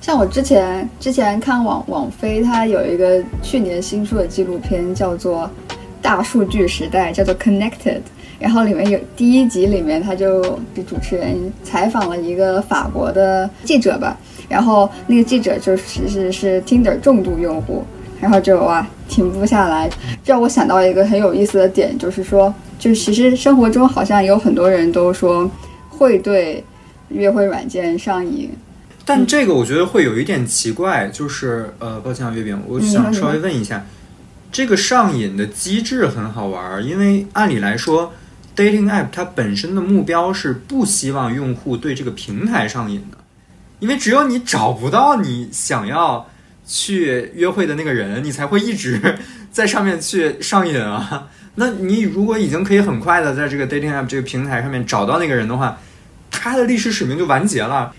[0.00, 5.50] 像我之前之前看网网飞，它有一个去年新出的纪录片，叫做
[6.00, 8.00] 《大数据时代》，叫做 Connected。
[8.38, 14.16] 然后里面有第一集里面，他就给主持人采访了一个法国的记者吧。
[14.48, 17.84] 然后那个记者就是是是 Tinder 重度用户，
[18.20, 18.86] 然后就哇。
[19.08, 19.88] 停不下来，
[20.22, 25.50] 这让我想到一个很有意思的点，就是说，就其实生活中好像有很多人都说
[25.88, 26.62] 会对
[27.08, 28.50] 约会软件上瘾，
[29.06, 33.82] 但这个我觉得会有一点奇怪，就是呃，抱歉啊，月饼，我想稍微问一下，
[34.52, 38.12] 这个上瘾的机制很好玩，因为按理来说
[38.54, 43.16] ，dating app 它本身的目标是不希望用户对这个平台上瘾的，
[43.78, 46.28] 因为只有你找不到你想要。
[46.68, 49.00] 去约会的那个人，你才会一直
[49.50, 51.26] 在上面去上瘾啊。
[51.56, 55.76] 那你如果已经可以很快的在这个 dating app 这个平台上面找到那个人的话，
[56.30, 57.92] 他的历史使命就完结了。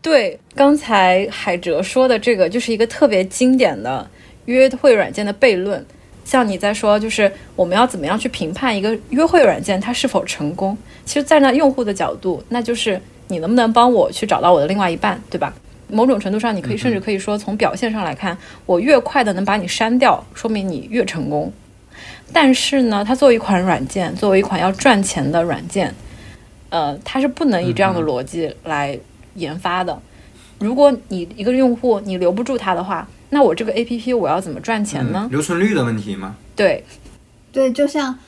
[0.00, 4.04] 对，刚才海哲说的这个就是一个特别经典的
[4.46, 5.84] 约会软件的悖论。
[6.24, 10.76] 像你在说，就是我们要怎么样去评判一个约会软件它是否成功？
[11.04, 15.52] 其实，在那用户的角度，那就是你能不能帮我去找到我的另外一半，对吧？
[15.92, 21.52] 某种程度上，你可以甚至可以说，从表现上来看，我越快的能把你删掉，说明你越成功。
[22.32, 25.94] 但是呢，它作为一款软件，作为一款要赚钱的软件，
[26.70, 28.98] 呃，它是不能以这样的逻辑来
[29.34, 30.00] 研发的。
[30.58, 35.28] 如果你一个用户你留不住他的话，那我这个 A P P 我要怎么赚钱呢？
[35.30, 36.36] 留存率的问题吗？
[36.56, 36.84] 对，
[37.52, 38.18] 对，就像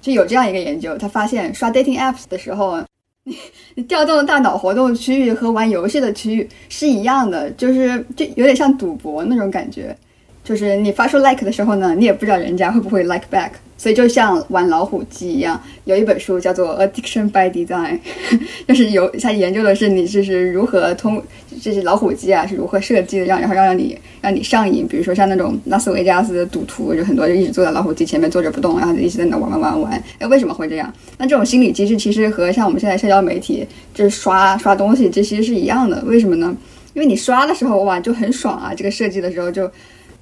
[0.00, 2.82] 就有这样一个研究，他发现刷 dating apps 的时候。
[3.24, 3.36] 你
[3.76, 9.96] 你调动的大脑活动区域和玩游戏的区域是一样的，就是就有点像赌博那种感觉，
[10.42, 13.50] 就是你发出 like 的时候呢，你也不知道人家会不会 like back。
[13.76, 17.98] 所以就像玩老虎机一样，有一本书叫做《Addiction by Design
[18.68, 21.22] 》，就是有他研究的是你就是如何通，
[21.62, 24.86] 这些老虎机啊是如何设计的，让然后让让你让你上瘾。
[24.86, 30.04] 比如说像那种拉斯维加斯的赌徒，就很多就一直坐在老虎机前面坐着不动，然后一直在那玩玩玩玩。
[30.18, 30.92] 哎，为什么会这样？
[31.16, 36.02] 那这种心理机制其实和像我们现在社交媒体就是刷刷东西，这其实是一样的。
[36.04, 36.54] 为什么呢？
[36.92, 39.70] 因为你刷的时候哇就很爽啊，这个设计的时候就。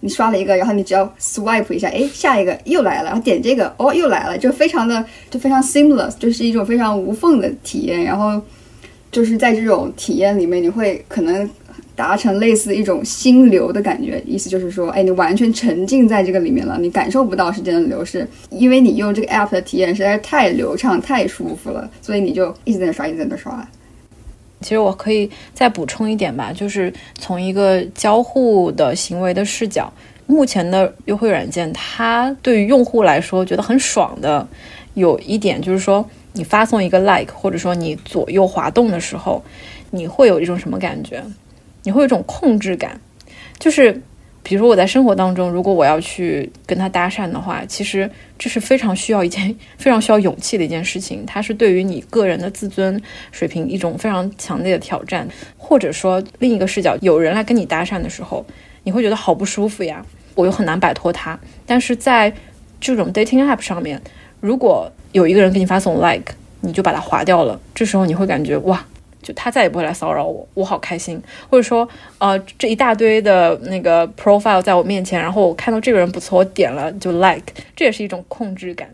[0.00, 8.04] 你刷了一个，然后你只要 swipe 一下，哎，下一个又来了，然后点这个，哦，又来了，就非常的就非常 seamless，就是一种非常无缝的体验。
[8.04, 8.40] 然后
[9.10, 11.48] 就是在这种体验里面，你会可能
[11.96, 23.68] 达成类似一种心流的感觉，意思就是说，哎，你完全沉浸在这个里面了，你感受不到时间的流逝，因为你用这个 app 的体验实在是太流畅、太舒服了，所以你就一直在刷，一直在那刷。
[24.60, 29.92] 其实我可以再补充一点吧，就是从一个交互的行为的视角，
[30.26, 34.46] 目前的优惠软件，它对于用户来说觉得很爽的，
[34.94, 39.42] 有一点就是说，你发送一个 like，或者说你左右滑动的时候，
[39.90, 41.22] 你会有一种什么感觉？
[41.84, 43.00] 你会有一种控制感，
[43.58, 44.02] 就是
[44.48, 52.98] 比如说我在生活当中，如果我要去跟他搭讪的话，其实这是非常需要一件 非常需要勇气的一件事情，它是对于你个人的自尊
[53.30, 55.28] 水平一种非常强烈的挑战。
[55.58, 58.42] 或者说另一个视角，有人来跟你搭讪的时候，
[58.84, 60.02] 你会觉得好不舒服呀，
[60.34, 61.38] 我又很难摆脱他。
[61.66, 62.32] 但是在
[62.80, 64.00] 这种 dating app 上面，
[64.40, 66.32] 如果有一个人给你发送 like，
[66.62, 68.82] 你就把它划掉了，这时候你会感觉哇。
[69.28, 71.22] 就他再也不会来骚扰我，我好开心。
[71.50, 71.86] 或者说，
[72.16, 78.88] 呃，这一大堆的那个 profile 在我面前，然后我看到这个人不错，我点了就 like，这也是一种控制感。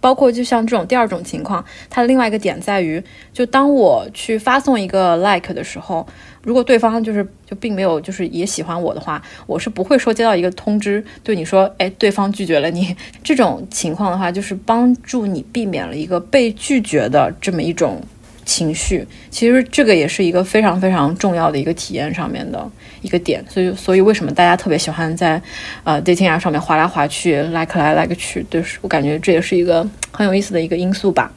[0.00, 6.06] 包括就像这种第二种情况，它的另外一个点在于，就当我去发送一个 like 的时候，
[6.44, 12.94] 如果对方就是就并没有就是也喜欢我的话，我是不会说接到一个通知对你说，哎，对方拒绝了你。
[13.24, 18.00] 这种情况的话，就是帮助你避免了一个被拒绝的这么一种。
[18.48, 22.66] 情绪其实这个也是一个非常非常重要的一个体验上面的
[23.02, 25.40] 一个点，所以所以为什么大家特别喜欢在
[25.84, 31.30] 呃 dating app 上面划来划去，like 来 like 去，就是我感觉这也是一个很有意思的一个因素吧。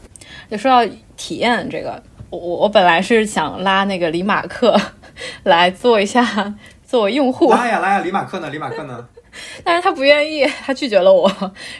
[0.47, 4.80] 也说到体验这个，我我我本来是想拉那个李马克
[5.43, 8.50] 来做一下作为用户，拉呀拉呀，李马克呢？
[8.50, 9.06] 李马克呢？
[9.63, 11.31] 但是他不愿意，他拒绝了我。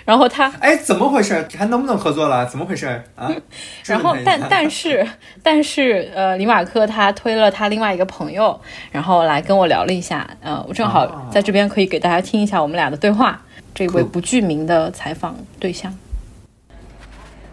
[0.06, 1.48] 然后他，哎，怎么回事？
[1.58, 2.46] 还能不能合作了？
[2.46, 3.30] 怎么回事啊？
[3.86, 5.06] 然后，但但是
[5.44, 8.60] 但是，呃，李马克他推了他另外一个朋友，
[8.92, 10.28] 然后来跟我聊了一下。
[10.42, 13.42] 呃，我正好在这边可以给大家听一下我们俩的对话。
[13.74, 15.98] 这位不具名的采访对象。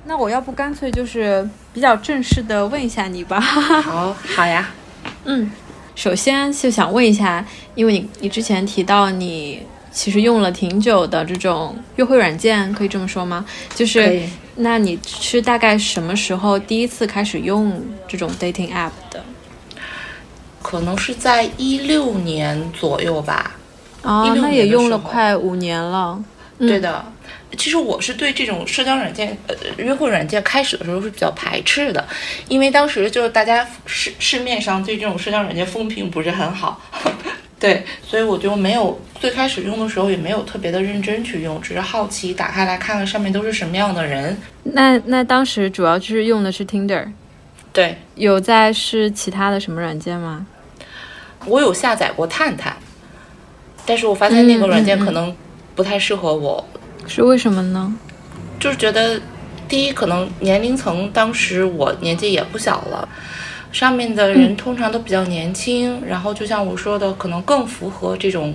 [0.05, 3.41] 那我要不干脆就是比较正式的问一下你吧？
[3.41, 4.71] 好， 好呀。
[5.25, 5.51] 嗯，
[5.95, 9.67] 首先就想问一下，因为你你之前提到你。
[9.99, 13.45] 其实用了挺久的这种约会软件，可以这么说吗？
[13.75, 14.23] 就是，
[14.55, 19.21] 那你是大概什么时候第一次开始用这种 dating app 的？
[20.63, 23.57] 可能是在一六年左右吧。
[24.03, 26.23] 哦，那也用了快五年了。
[26.61, 27.05] 对的，
[27.57, 32.07] 其实我是对这种社交软件、呃约会软件开始的时候是比较排斥的，
[32.47, 36.81] 因为当时就是大家市市面上对这种社交软件风评不是很好。
[37.61, 44.37] 对，所以我就没有最开始用的时候也没有特别的认真去用，只是好奇打开来看看上面都是什么样的人。
[44.63, 47.09] 那那当时主要就是用的是 Tinder，
[47.73, 50.47] 对，有在是其他的什么软件吗？
[51.47, 52.77] 我有下载过探探，
[53.85, 55.35] 但是我发现那个软件可能
[55.75, 56.65] 不太适合我，
[57.09, 57.93] 是为什么呢？
[58.61, 59.21] 就是觉得
[59.69, 63.09] 第一可能年龄层当时我年纪也不小了。
[63.73, 68.55] 上面的人通常都比较年轻，然后就像我说的，可能更符合这种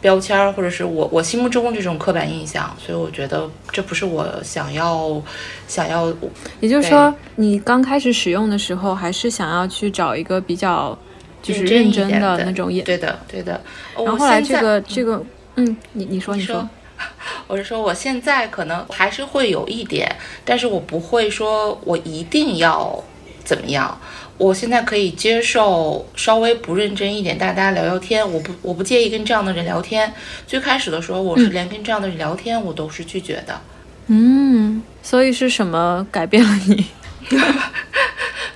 [0.00, 5.22] 标签儿，或者是我我心目中这种刻板印象，所以我觉得这不是我想要
[5.68, 6.12] 想要。
[6.60, 10.96] 也就是说，你刚开始使用的时候，还是想要去找一个比较
[11.40, 13.60] 就是认真的那种，对的对的。
[13.96, 15.24] 然后后来这个这个，
[15.54, 16.68] 嗯，你你说你说，
[17.46, 20.10] 我是说我现在可能还是会有一点，
[20.44, 23.02] 但是我不会说我一定要
[23.44, 24.00] 怎么样。
[24.38, 30.12] 我现在可以接受稍微不认真一点，大家聊聊天，我不我不介意跟这样的人聊天。
[30.46, 33.60] 最开始的时候，我是连跟这样的人聊天我都是拒绝的。
[34.08, 36.86] 嗯，所以是什么改变了你？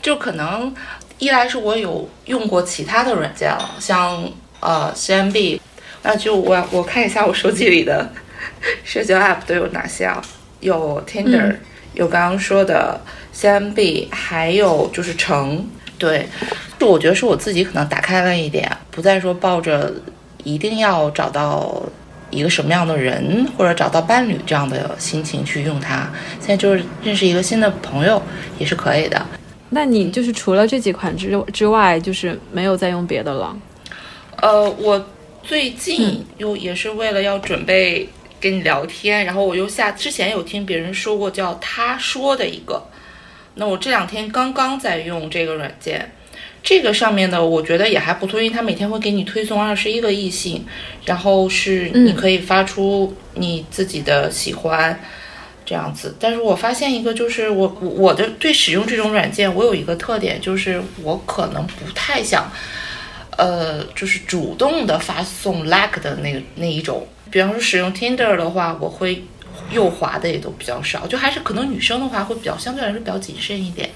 [0.02, 0.74] 就可能
[1.18, 4.28] 一来是我有用过其他的软件了，像
[4.60, 5.60] 呃 CMB，
[6.02, 8.10] 那就我我看一下我手机里的
[8.82, 10.20] 社交 App 都有哪些啊？
[10.60, 11.54] 有 Tinder，
[11.94, 13.00] 有刚刚说的
[13.36, 15.68] CMB，还有就是成。
[15.98, 16.26] 对，
[16.78, 19.92] 就我觉得是我自己可能打开了一点，不再说抱着
[20.44, 21.82] 一定要找到
[22.30, 26.06] 一个什么样的人或者找到伴侣这样的心情去用它。
[26.38, 28.20] 现在就是认识一个新的朋友
[28.58, 29.26] 也是可以的。
[29.70, 33.56] 那你就是除了这几款之之外，就是没有再用别的了？
[34.42, 35.02] 呃，我
[35.42, 38.06] 最近又也是为了要准备
[38.38, 42.82] 跟你聊天，然后我又下之前有听别人说过叫他说的一个。
[43.58, 46.12] 那我这两天刚刚在用这个软件，
[46.62, 50.64] 这个上面的我觉得也还不错，因为它每天会给你推送二十一个异性，
[51.06, 55.00] 然后是你可以发出你自己的喜欢
[55.64, 56.14] 这样子。
[56.20, 62.52] 但是我发现一个就是我我的对使用这种软件，我有一个特点，就是我可能不太想，
[63.38, 67.06] 呃，就是主动的发送 like 的那个那一种。
[67.30, 69.24] 比方说使用 Tinder 的话，我会。
[69.72, 73.90] 右滑的也都比较少，就还是可能女生的话会比较相对来说比较谨慎一点。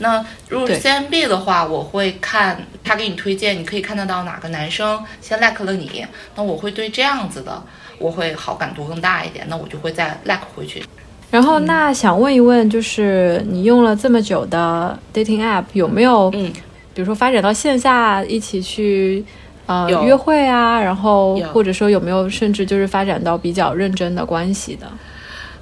[0.00, 6.06] 那如果是 CMB 的话，我会看他给你推荐，你可以看得到哪个男生先 like 了你，
[6.36, 7.60] 那我会对这样子的
[7.98, 10.84] 我会好感度更大一点，那我就会再 like 回去。
[11.32, 16.52] 然后那想问一问，就是你用了这么久的 dating app，有没有嗯，
[16.94, 19.24] 比如说发展到线下一起去
[19.66, 24.86] 呃有约会啊，然后或者说有没有甚至就是发展到比较认真的关系的？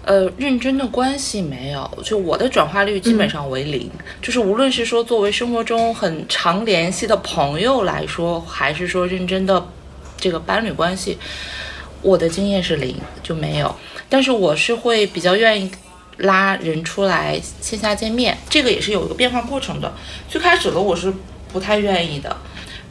[0.06, 3.90] 呃，认真的关系没有，就我的转化率基本上为零。
[4.22, 9.66] 就是无论是说作为生活中很常联系的朋友来说，还是说认真的
[10.16, 11.18] 这个伴侣关系，
[12.02, 13.74] 我的经验是零，就没有。
[14.08, 15.68] 但是我是会比较愿意
[16.18, 19.92] 拉人出来线下见面，这个也是有一个变化过程的。
[20.28, 21.12] 最开始的我是
[21.52, 22.36] 不太愿意的。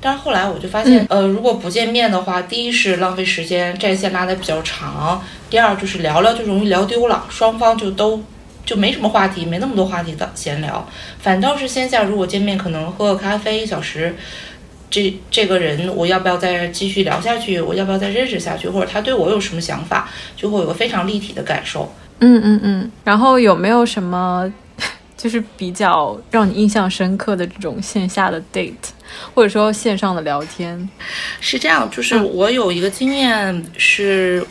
[0.01, 5.19] 但是后来我就发现，呃，如果不见面的话，第一是浪费时间，战线拉得比较长；
[5.49, 8.21] 第二就是聊聊就容易聊丢了，双方就都
[8.65, 10.87] 就没什么话题，没那么多话题的闲聊。
[11.19, 14.15] 反倒是线下如果见面，可能喝个咖啡一小时，
[14.89, 17.59] 这这个人我要不要再继续聊下去？
[17.59, 18.69] 我要不要再认识下去？
[18.69, 21.91] 或者他对我有什么想法，就会有个非常立体的感受。
[22.19, 22.91] 嗯嗯嗯。
[23.03, 24.51] 然后有没有什么
[25.17, 28.73] 就是比较让你印象深刻的这种线下的 date，
[29.33, 30.89] 或者说线上的聊天？
[31.39, 34.45] 是这样，就是我有一个经验是，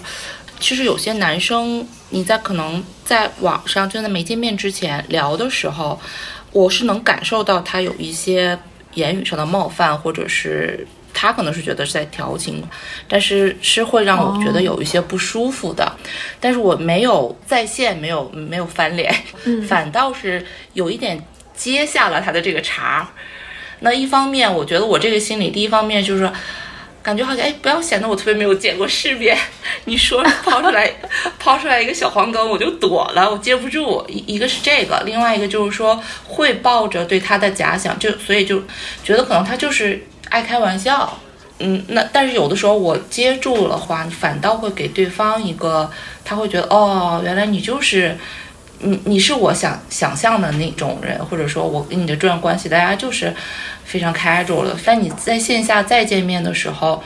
[0.60, 6.00] 其实有些男生你在可能在网上就在没见面之前聊的时候，
[6.52, 8.58] 我是能感受到他有一些
[8.94, 12.62] 言语上的冒犯，或者是他可能是觉得是在调情，
[13.08, 15.92] 但是是会让我觉得有一些不舒服的。
[16.40, 19.12] 但是我没有在线，没有没有翻脸，
[19.66, 21.20] 反倒是有一点
[21.54, 23.08] 接下了他的这个茬。
[23.84, 26.28] 那一方面，我觉得我这个心理，第一方面就是
[27.02, 29.36] 感觉好像，哎，不要显得我特别没有见过世面。
[29.84, 30.90] 你说 抛出来，
[31.38, 34.02] 抛出来一个小黄梗，我就躲了，我接不住。
[34.08, 38.62] 一一个是这个，另外一个就是说会抱着对他的假想，就所以就
[39.04, 41.20] 觉得可能他就是爱开玩笑。
[41.58, 45.90] 嗯，那但是有的时候我接住了话，反倒会给对方一个，
[46.24, 48.16] 他会觉得哦，原来你就是。
[48.80, 53.32] 你你是我想想象的那种人，或者说我跟你的这段关系，大家就是
[53.84, 54.76] 非常 casual 的。
[54.84, 57.02] 但你在线下再见面的时候，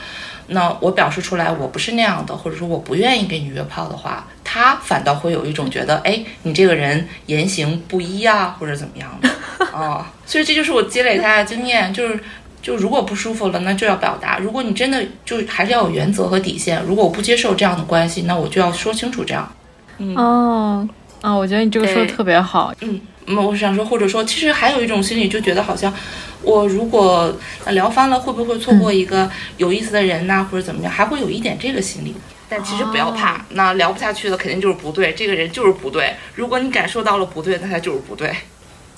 [0.47, 9.29] 那我表示出来我不是那样的，或者说我不愿意跟你约炮的话，他反倒会有一种觉得，哎，你这个人言行不一啊，或者怎么样的
[9.77, 10.11] 啊。
[10.25, 12.19] 所以这就是我积累下来的经验，就是
[12.61, 14.39] 就如果不舒服了，那就要表达。
[14.39, 16.83] 如果你真的就还是要有原则和底线。
[16.83, 19.51] 如果我不接受这样的关系，那我就要说清楚这样。
[19.99, 20.89] 嗯哦。
[21.21, 22.73] 啊，我觉得你这个说的特别好。
[22.79, 22.99] 嗯，
[23.29, 25.93] 那我想说，或者说，其实还有一种心理，就觉得好像
[26.41, 27.33] 我如果
[27.67, 32.15] 聊翻了，会不会错过一个有意思的人呐，或者怎么样，还会有一点这个心理。
[32.49, 36.15] 但其实不要怕，那聊不下去的肯定就是不对，这个人就是不对。
[36.33, 38.33] 如果你感受到了不对，那他就是不对。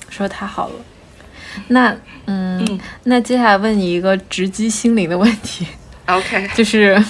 [0.08, 0.74] 说的太好了。
[1.68, 1.94] 那，
[2.26, 5.66] 嗯，那接下来问你一个直击心灵的问题。
[6.06, 7.04] OK，就是。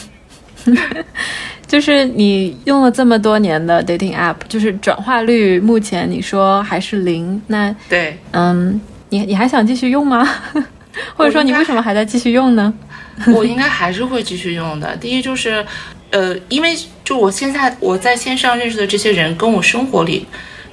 [1.73, 10.23] 就是你用了这么多年的 dating app，就是转化率目前你说还是零，那对，嗯，你你还想继续用吗？
[11.17, 12.75] 或者说你为什么还在继续用呢？
[13.35, 14.95] 我应该还是会继续用的。
[14.99, 15.65] 第一就是，
[16.11, 20.27] 呃，因为就我现在我在线上认识的这些人，跟我生活里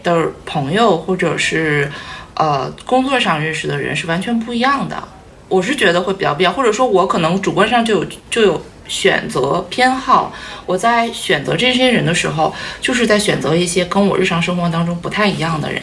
[0.04, 1.89] 的朋友或者是
[2.34, 5.02] 呃工作上认识的人是完全不一样的。
[5.47, 8.62] 我是觉得会比较必要，或者说我可能主观上就有就有。
[8.89, 10.33] 选择偏好，
[10.65, 15.81] 我在选择这些人的时候，就是在选择一些跟我日常生活当中不太一样的人。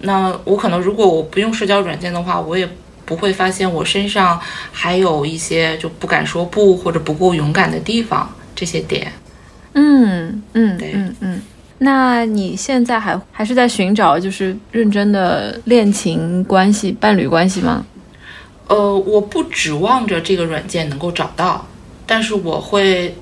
[0.00, 2.68] 那我可能如果我不用社交软件的话，我也
[3.04, 4.40] 不会发现我身上
[4.72, 8.28] 还有一些就不敢说不或者不够勇敢的地方。
[8.58, 9.12] 这些点，
[9.74, 11.42] 嗯嗯对嗯嗯。
[11.76, 17.84] 那你现在还还是在寻找就是认真的恋情关系、伴侣关系吗？
[18.68, 21.66] 呃，我不指望着这个软件能够找到。
[22.06, 23.14] 但是我会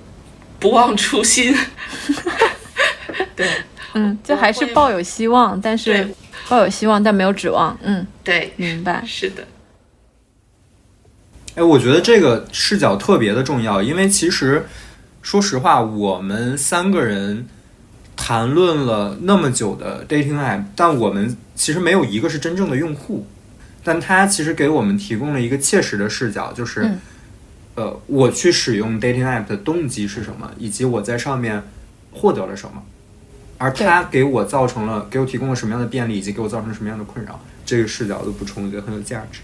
[0.60, 1.56] 不忘初心，
[3.34, 3.48] 对，
[3.94, 6.06] 嗯，就还是抱有希望，但是
[6.48, 9.46] 抱有希望但没有指望，嗯，对，明白， 是的。
[11.54, 14.66] 哎，我觉得这个视角特别的重要，因为其实
[15.22, 17.46] 说实话，我们三个人
[18.16, 23.26] 谈论了那么久的 dating app，但我们其实没有一个是真正的用户，
[23.82, 26.82] 但它其实给我们提供了一个切实的视角，就是。
[26.82, 26.98] 嗯
[27.76, 31.62] 呃，我去使用 dating app 的动机是什么，以及我在上面
[32.12, 32.82] 获得了什么，
[33.58, 39.40] 而它给我造成了，给我提供了什么样的便利，以及给我造成了什么样的困扰，这个视角的补充，我觉得很有价值。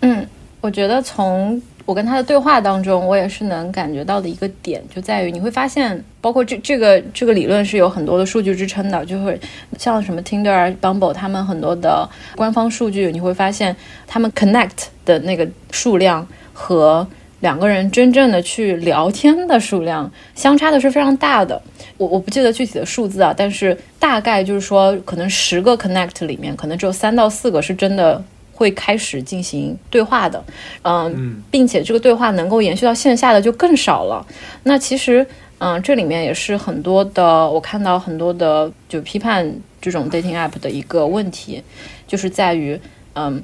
[0.00, 0.26] 嗯，
[0.60, 9.40] 我觉得从我跟他的对话当中，我也是能感觉到的一个点，就在于你会发现，包括这这个这个理论是有很多的数据支撑的，就会
[9.78, 13.74] 像什么 Tinder、Bumble 他们很多的官方数据，你会发现
[14.06, 17.08] 他们 connect 的那个数量和
[17.40, 21.60] 两个人真正的去聊天的数量相差的是非常大的。
[21.96, 28.22] 我我不记得具体的数字啊，但是大概就是说，可能十个 connect 里面，可能只有三到四个是真的
[28.52, 30.44] 会开始进行对话的，
[30.82, 34.24] 嗯，并且这个对话能够延续到线下的就更少了。
[34.64, 35.26] 那其实，
[35.58, 41.62] 嗯，这里面也是很多的，我看到很多的就批判这种 dating app 的一个问题，
[42.06, 42.80] 就是在于，
[43.14, 43.42] 嗯，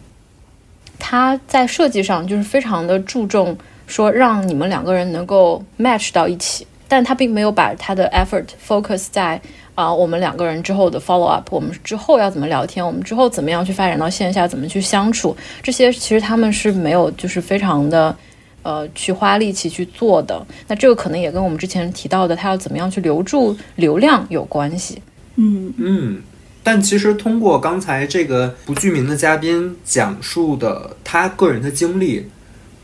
[0.99, 3.57] 它在设计上就是非常的注重
[3.87, 6.67] 说让你们两个人能够 match 到一起。
[6.87, 9.41] 但他并没有把他的 effort focus 在
[9.75, 18.15] 啊，我们两个人之后的 follow up，我们之后要怎么聊天，我们之后怎么样去发展到线下，怎么去相处，这些其实他们是没有，就是非常的
[18.63, 20.47] 呃去花力气去做的。
[20.69, 25.03] 那这个可能也跟我们之前提到的，他要怎么样去留住流量有关系。
[25.37, 26.23] 嗯嗯，
[26.63, 32.29] 但其实通过刚才这个不具名的嘉宾讲述的他个人的经历，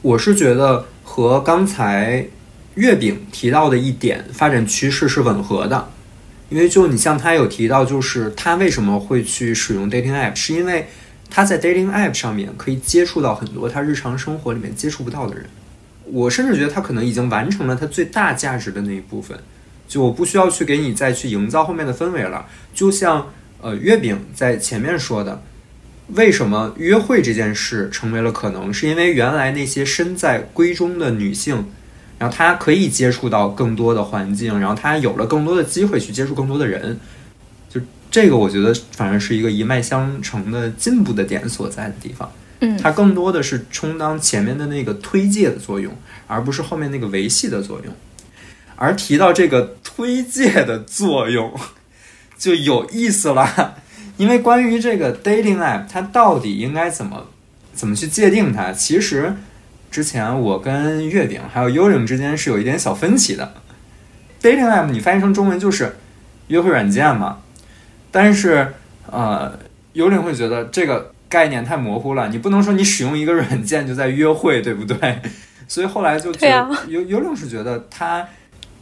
[0.02, 2.26] 我是觉得和刚才。
[2.76, 5.90] 月饼提到的一点发展趋势是吻合的，
[6.48, 10.86] 因为就你像他有提到，就是他为什么会去使用 dating app，是因为
[11.28, 15.46] 他在 dating app 上面可以接触到很多他日常生活里面接触不到的人。
[16.04, 19.36] 我甚至觉得他可能已经完成了他最大价值的那一部分，
[19.88, 22.46] 就我不需要去给你再去营造后面的氛围了。
[22.72, 23.30] 就像
[23.60, 25.42] 呃月饼在前面说的，
[26.14, 31.66] 为什么约会这件事成为了可能，是因为原来那些身在闺中的女性。
[32.18, 37.00] 然后她可以接触到更多的环境，然后她有了更多的机会去接触更多的人，
[37.70, 37.80] 就
[38.10, 42.30] 这个我觉得反而是一个一脉相承的进步的点所在的地方。
[42.60, 45.96] 嗯，它更多的是充当前面的那个推介的作用，
[46.26, 47.94] 而不是后面那个维系的作用。
[48.76, 51.58] 而提到这个推介的作用，
[52.36, 53.76] 就有意思了，
[54.20, 57.26] 因为关于这个 dating app，它到底应该怎么
[57.72, 59.34] 怎么去界定它，其实。
[59.90, 63.54] 之前我跟月饼还有幽灵之间是有一点小分歧的。
[64.40, 65.96] dating app 你翻译成中文就是
[66.46, 67.38] 约会软件嘛，
[68.12, 68.74] 但是
[69.10, 69.58] 呃，
[69.94, 75.18] 幽灵会觉得这个概念太模糊了，你不能说你使用一个软件就在约会，对不对？
[75.66, 78.24] 所以后来就觉得幽幽灵是觉得它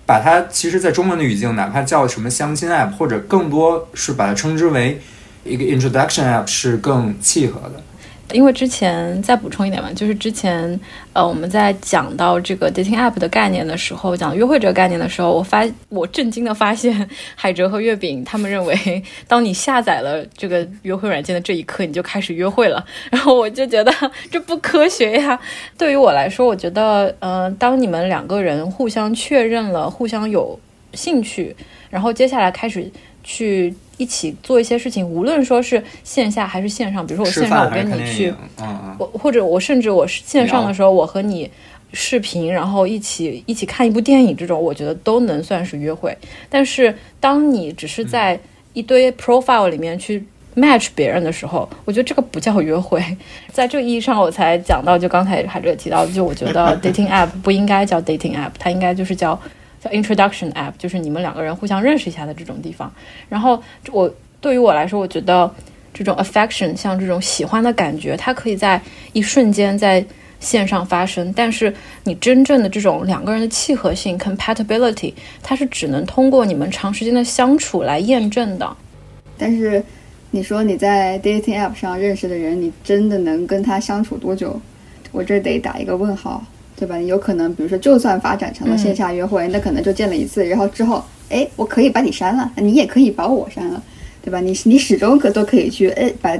[0.04, 5.00] 把它其实，在中文的语境，哪怕叫什么相亲 app，或者更多是把它称之为
[5.48, 7.82] 一个 introduction app，是更契合的。
[8.32, 10.78] 因为之前再补充一点嘛，就是之前
[11.14, 22.84] 呃我们在讲到这个 dating app 的概念的时候，讲约会这个概念的时候，我发我震惊的发现，海哲和月饼他们认为，当你下载了这个约会软件的这一刻，你就开始约会了。
[23.10, 23.90] 然后我就觉得
[24.30, 25.40] 这不科学呀。
[25.78, 30.60] 对于我来说，我觉得呃，当你们两个人互相确认了，互相有
[30.92, 31.56] 兴趣，
[31.88, 32.90] 然后接下来开始
[33.28, 33.74] 去。
[34.00, 38.32] 一起做一些事情，无论说是线下还是线上，比如说我线上我跟你去，
[38.96, 41.50] 我或者我甚至我是线上的时候，我和你
[41.92, 46.16] 视频，然后一起一起看一部电影，这种我觉得都能算是约会。
[46.48, 48.38] 但是当你只是在
[48.72, 50.24] 一堆 profile 里面去
[50.54, 53.02] match 别人的时候，我觉得这个不叫约会。
[53.50, 59.36] 在这个意义上，我才讲到，就刚才海哲提到，就我觉得 dating app 不应该叫 dating app，它应该就是叫。
[59.80, 62.92] 叫 introduction app，就是你们两个人互相认识一下的这种地方。
[63.28, 63.62] 然后
[63.92, 65.50] 我对于我来说，我觉得
[65.92, 68.80] 这种 affection，像这种喜欢的感觉，它可以在
[69.12, 70.04] 一瞬间在
[70.40, 71.32] 线上发生。
[71.34, 71.72] 但是
[72.04, 75.12] 你真正的这种两个人的契合性 compatibility，
[75.42, 78.76] 它是只能通过你们长时间的相处来验证的。
[79.36, 79.82] 但是
[80.30, 84.60] 你说你在 dating app 上认识的人，你真的能跟他相处多久？
[85.10, 86.44] 我这得打一个问号。
[86.78, 86.96] 对吧？
[86.96, 93.82] 你有可能，比如说，就算发展成了线下约会，那可能就见了一次，然后之后，哎，我可以把你删了，你也可以把我删了，
[94.22, 94.38] 对吧？
[94.40, 96.30] 你你始终可都可以去，哎，把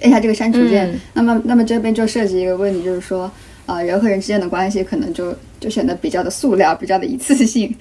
[0.00, 0.98] 按下这个删除键。
[1.12, 3.30] 那么，那么这边就涉及一个问题，就是说，
[3.66, 7.74] 啊，人和人之间的关系可能就就显得比较的塑料，比较的一次性。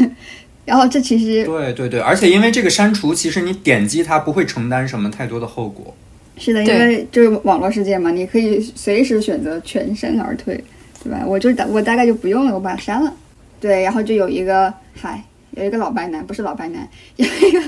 [0.66, 5.94] 然后这其实对对对，而且因为这个删除，其实你点击它不会承担什么太多的后果。
[6.36, 10.62] 是的，因为就是网络世界嘛，你可以随时选择全身而退。
[11.06, 11.22] 对吧？
[11.24, 13.12] 我就大我大概就不用了，我把它删了。
[13.60, 17.60] 对，然后就有一个嗨，有一个老白男，不是老白男，有一个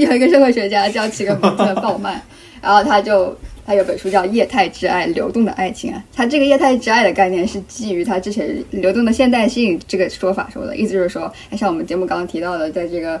[0.00, 2.18] 有一个社会学家叫起个名字鲍曼，
[2.62, 3.36] 然后他就
[3.66, 6.02] 他有本书叫《液态之爱：流动的爱情》啊。
[6.14, 13.20] 他这个液态之爱的概念是基于他之前流动的现代性这个说法说的，意思就是说，像我们节目刚刚提到的，在这个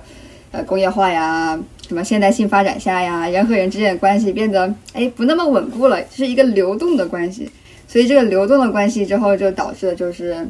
[0.52, 7.48] 呃工业化呀、什么现代性发展下呀，人和人之间的关系变得哎不那么稳固了，就是一个流动的关系。
[7.94, 10.44] 所以这个流动的关系之后，就导致的就是，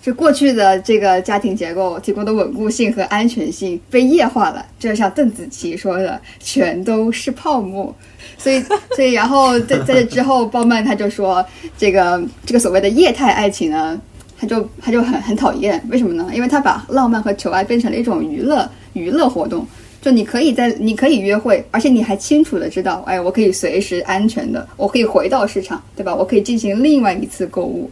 [0.00, 4.64] 就过去的这个家庭结构提供的稳固性和安全性被液化了。
[4.78, 7.92] 就像邓紫棋说的，全都是泡沫。
[8.38, 8.62] 所以，
[8.94, 11.44] 所以然后在在这之后，鲍曼他就说，
[11.76, 14.00] 这个这个所谓的液态爱情呢，
[14.38, 16.30] 他就他就很很讨厌，为什么呢？
[16.32, 19.66] 因为他把浪漫和求爱变成了一种娱乐娱乐活动。
[20.00, 26.14] 就你可以在你可以约会，而且你还清楚的知道，哎，我可以随时安全的，我可以回到市场，对吧？
[26.14, 27.90] 我可以进行另外一次购物。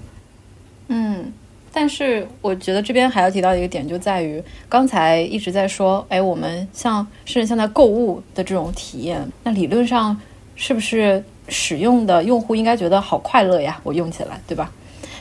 [0.88, 1.30] 嗯，
[1.70, 10.18] 但是我觉得这边还要提到一个点，就在于刚才一直在说，哎，我们像甚至像在购物的这种体验，那理论上
[10.56, 13.78] 是不是使用的用户应该觉得好快乐呀？
[13.82, 14.72] 我用起来，对吧？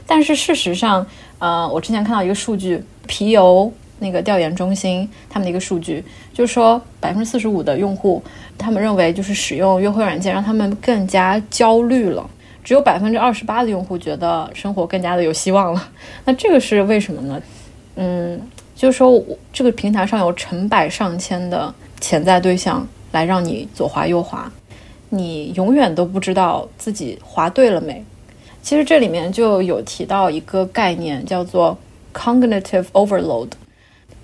[0.05, 1.05] 但是事实上，
[1.39, 3.69] 呃，我之前看到一个数据，皮尤。
[3.99, 8.21] 那个调研中心他们的一个数据，就是说百分之四十五的用户，
[8.57, 12.29] 他们认为就是使用约会软件让他们更加焦虑了，
[12.63, 15.89] 只有百分之二十八的用户觉得生活更加的有希望了。
[16.25, 17.41] 那这个是为什么呢？
[17.95, 18.39] 嗯，
[18.75, 24.51] 就是说这个平台上有成百上千的潜在对象来让你左滑右滑，
[25.09, 28.03] 你永远都不知道自己滑对了没。
[28.61, 31.75] 其实这里面就有提到一个概念叫做
[32.13, 33.47] cognitive overload。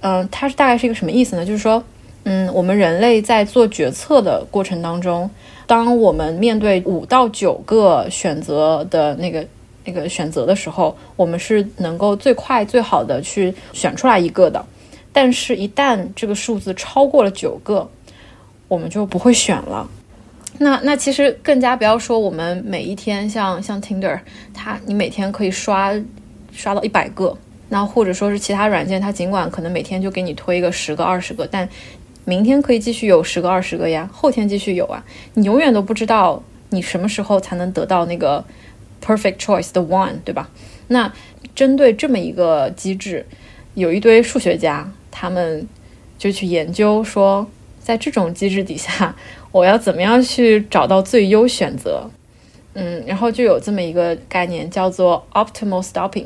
[0.05, 1.45] 嗯，它是大概是一个什么意思呢？
[1.45, 1.81] 就是说，
[2.25, 5.29] 嗯，我们人类在做决策的过程当中，
[5.65, 9.47] 当我们面对五到九个选择的那个
[9.85, 14.63] 那个选择的时候，我们是能够最快最好的去选出来一个的。
[15.13, 17.89] 但是，一旦这个数字超过了九个，
[18.67, 19.89] 我们就不会选了。
[20.57, 24.19] 那那其实更加不要说我们每一天像像 Tinder，
[24.53, 25.93] 它你每天可以刷
[26.51, 27.37] 刷到一百个。
[27.70, 31.68] 那或者说是其他软件，它尽管可能每天就给你推一个十个、二十个，但
[32.26, 35.03] 明天可以继续有十个、二十个呀，后天继续有啊，
[35.34, 38.43] 你永远都不知道你什么时候才能得到那个
[39.03, 40.49] perfect choice 的 one，对吧？
[40.88, 41.11] 那
[41.55, 43.26] 针对这么一个机制，
[43.74, 45.68] 有一堆数学家，他们
[46.18, 47.47] 就去研究说，
[47.80, 49.16] 在这种机制底下，
[49.51, 52.09] 我要怎么样去找到最优选择？
[52.76, 56.26] 嗯，然后就有这么一个概念叫做 optimal stopping。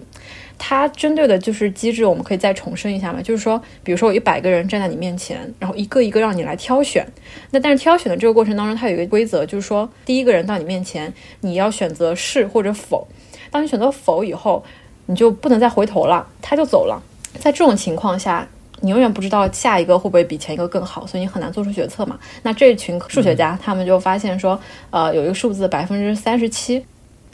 [0.60, 7.06] 它针对的就是机制，我们可以再重申一下嘛，就是说，比如说有一百个人站在你面前，然后一个一个让你来挑选。
[7.52, 13.08] 那但是挑选的这个过程当中，它有一个规则，就是说，第一个人到你面前，你要选择是或者否。
[13.52, 14.64] 当你选择否以后，
[15.06, 17.02] 你就不能再回头了，他就走了。
[17.40, 18.48] 在这种情况下，
[18.82, 22.18] 你永远不知道下一个会不会比前一个更好，所以你很难做出决策嘛。
[22.42, 26.84] 那这群数学家他们就发现说，呃，有一个数字百分之三十七，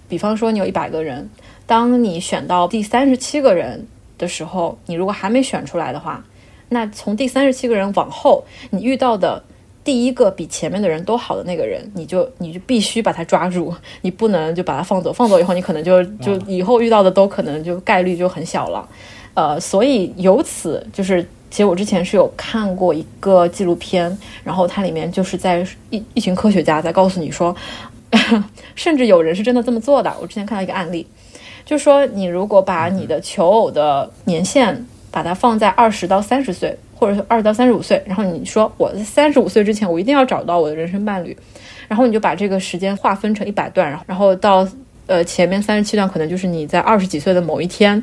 [0.10, 1.30] 比方说你有一百个人。
[1.66, 3.88] 当你选到第三十七个人
[4.18, 6.24] 的时候，你如果还没选出来的话，
[6.70, 9.44] 那从第三十七个人往后，你遇到的
[9.84, 15.12] 第一个比前面的人都好的那个人，你就 你就必须把他抓住，你不能就把他放走。
[15.14, 18.88] 放走以后，你可能就 就以后遇到的都可能就概率就很小了。
[19.34, 27.56] 呃，所以由此就是，其实我之前是有看过一个纪录片，然后它里面就是在一一群科学家在告诉你说，
[28.76, 30.16] 甚至有人是真的这么做的。
[30.22, 31.08] 我之前看到一个案例。
[31.66, 41.36] 就说你如果把你的求偶的年限把它放在二十到三十岁，或者是二到三十五岁，然后你说我在三十五岁之前我一定要找到我的人生伴侣，
[41.88, 44.68] 然后你就把这个时间划分成一百段，然后然后到
[45.08, 48.02] 呃前面三十七段可能就是你在二十几岁的某一天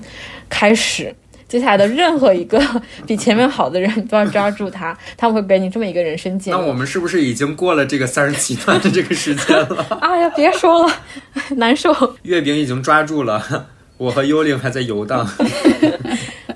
[0.49, 1.15] 开始。
[1.51, 2.63] 接下来的任何一个
[3.05, 6.57] 比前面好的人都要抓住他，他们会给你这么一个人生建议。
[6.57, 9.85] 那我们是不是已经过了这个三十七段的这个时间了？
[10.01, 10.95] 哎呀，别说了，
[11.57, 11.93] 难受。
[12.23, 13.67] 月饼已经抓住了，
[13.99, 15.29] 我和幽灵还在游荡。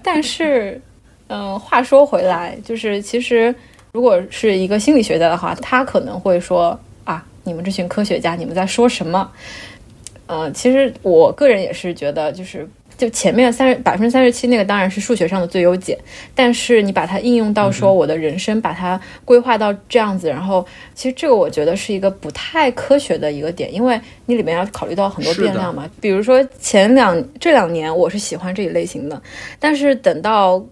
[0.01, 0.81] 但是，
[1.27, 3.53] 嗯，话说回来，就是其实
[3.91, 9.29] 如果是一个心理学家的话，他可能会说啊，你们这群科学家，你们在说什么？
[10.27, 12.69] 呃，其实我个人也是觉得，就是。
[12.97, 15.99] 就前面三十百分之三十七那个当然是数学上的最优解，
[16.35, 20.65] 但是你把它应用到说我的人生，把它规划到这样子，然后
[20.95, 25.91] 其实这个我觉得是一个不太科学的一个点，因为你里面要考虑到很多变量嘛。
[26.01, 29.21] 比如说前两这两年我是喜欢这一类型的，
[29.59, 30.65] 但是等到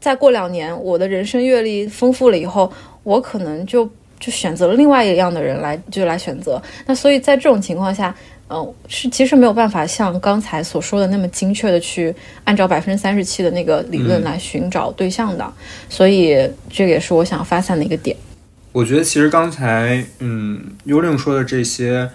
[0.00, 3.88] 再过两年我的人生阅历丰富了以后，我可能就
[4.18, 6.62] 就选择了另外一样的人来就来选择。
[6.86, 8.14] 那所以在这种情况下。
[8.50, 15.52] 嗯，是其实没有办法像刚才所说的那么精确的去按照百分之三十七的那个理论来寻找对象的，
[15.90, 16.34] 所以
[16.70, 18.16] 这个也是我想发散的一个点。
[18.72, 22.08] 我觉得其实刚才嗯幽灵说的这些，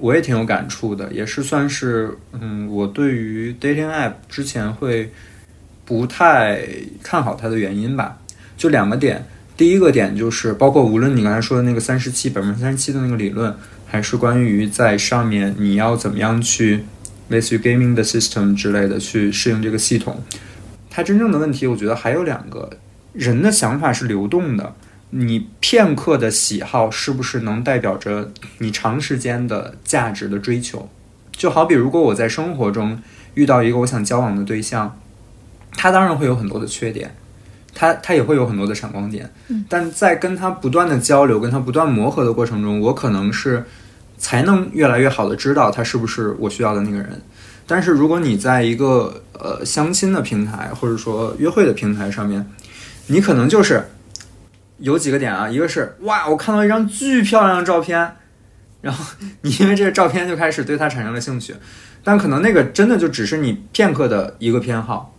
[0.00, 5.12] 我也挺有感触的，也是算是嗯我对于 dating app 之前会
[5.84, 6.66] 不太
[7.00, 8.18] 看好它的原因吧。
[8.56, 9.24] 就两个点，
[9.56, 13.54] 第一个点就是包括无论你刚才说的那个三十七百分之三十七的那个理论。
[13.90, 16.84] 还是关于在上面你要怎么样去
[17.28, 20.22] 类似于 gaming 的 system 之类的去适应这个系统。
[20.88, 22.70] 它真正的问题，我觉得还有两个
[23.12, 24.74] 人的想法是流动的。
[25.10, 30.88] 你片刻的喜好是不是能代表着你长时间的价值的追求？
[31.32, 33.00] 就好比如果我在生活中
[33.34, 34.96] 遇到一个我想交往的对象，
[35.72, 37.12] 他当然会有很多的缺点，
[37.74, 39.28] 他他也会有很多的闪光点，
[39.68, 43.64] 但在跟他不断的交流、跟他不断磨合的过程中，我可能是
[44.20, 47.20] 才能越来越好的知道他是不是我需要的那个人。
[47.66, 52.44] 但是如果你在一个呃相亲的平台或者说约会的平台上面，
[53.06, 53.88] 你可能就是
[54.78, 58.16] 有几个点啊，一个是哇，我看到一张巨漂亮的照片，
[58.80, 59.04] 然后
[59.42, 61.54] 你因为这个照片就开始对他产生了兴趣，
[62.02, 65.14] 但可能那个真的就只是你片刻的一个偏好，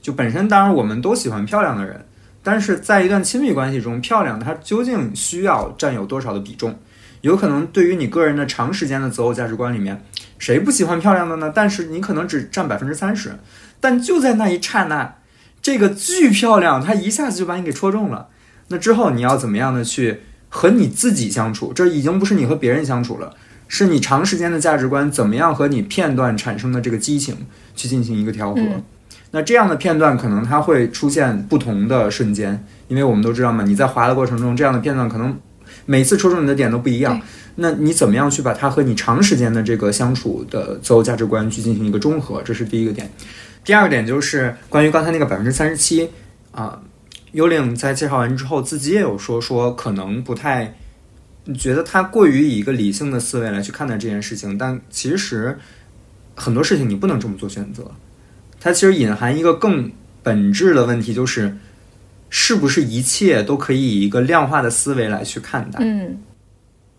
[0.00, 2.04] 就本身当然我们都喜欢漂亮的人，
[2.42, 6.74] 但是在一段亲密关系中，漂亮它究竟需要占有多少的比重？
[7.24, 10.04] 有可能对于你个人的长时间的择偶价值观里面。
[10.38, 11.50] 谁不喜欢漂亮的呢？
[11.54, 13.38] 但是你可能只占百分之三十，
[13.80, 15.14] 但就在那一刹那，
[15.62, 18.28] 这个巨漂亮，它一下子就把你给戳中了。
[18.68, 20.20] 那之后你要怎么样的去
[20.50, 21.72] 和你自己相处？
[21.72, 23.34] 这已经不是你和别人相处了，
[23.68, 28.60] 是你长时间的价值观怎么样和你片段产生的这个激情去进行一个调和。
[29.30, 35.34] 那这样的片段可能它会出现不同的瞬间，因为我们都知道嘛，你在滑的过程中，这样的片段可能
[35.86, 37.20] 每次戳中你的点都不一样。
[37.56, 42.42] 那你怎么样去把它和你长时间的这个相处的择偶价值观去进行一个中和？
[42.42, 43.08] 这是第一个点。
[43.62, 46.10] 第二个点就是关于刚才那个百分之三十七
[46.50, 46.82] 啊，
[47.32, 50.76] 幽灵在介绍完之后自己也有说说可能不太
[51.56, 55.56] 觉得他过于以一个理性的思维来去看待这件事情，但其实
[56.34, 57.90] 很多事情你不能这么做选择。
[58.60, 61.56] 它其实隐含一个更本质的问题，就是
[62.36, 65.78] 是不是一切都可以以一个量化的思维来去看待？
[65.80, 66.18] 嗯。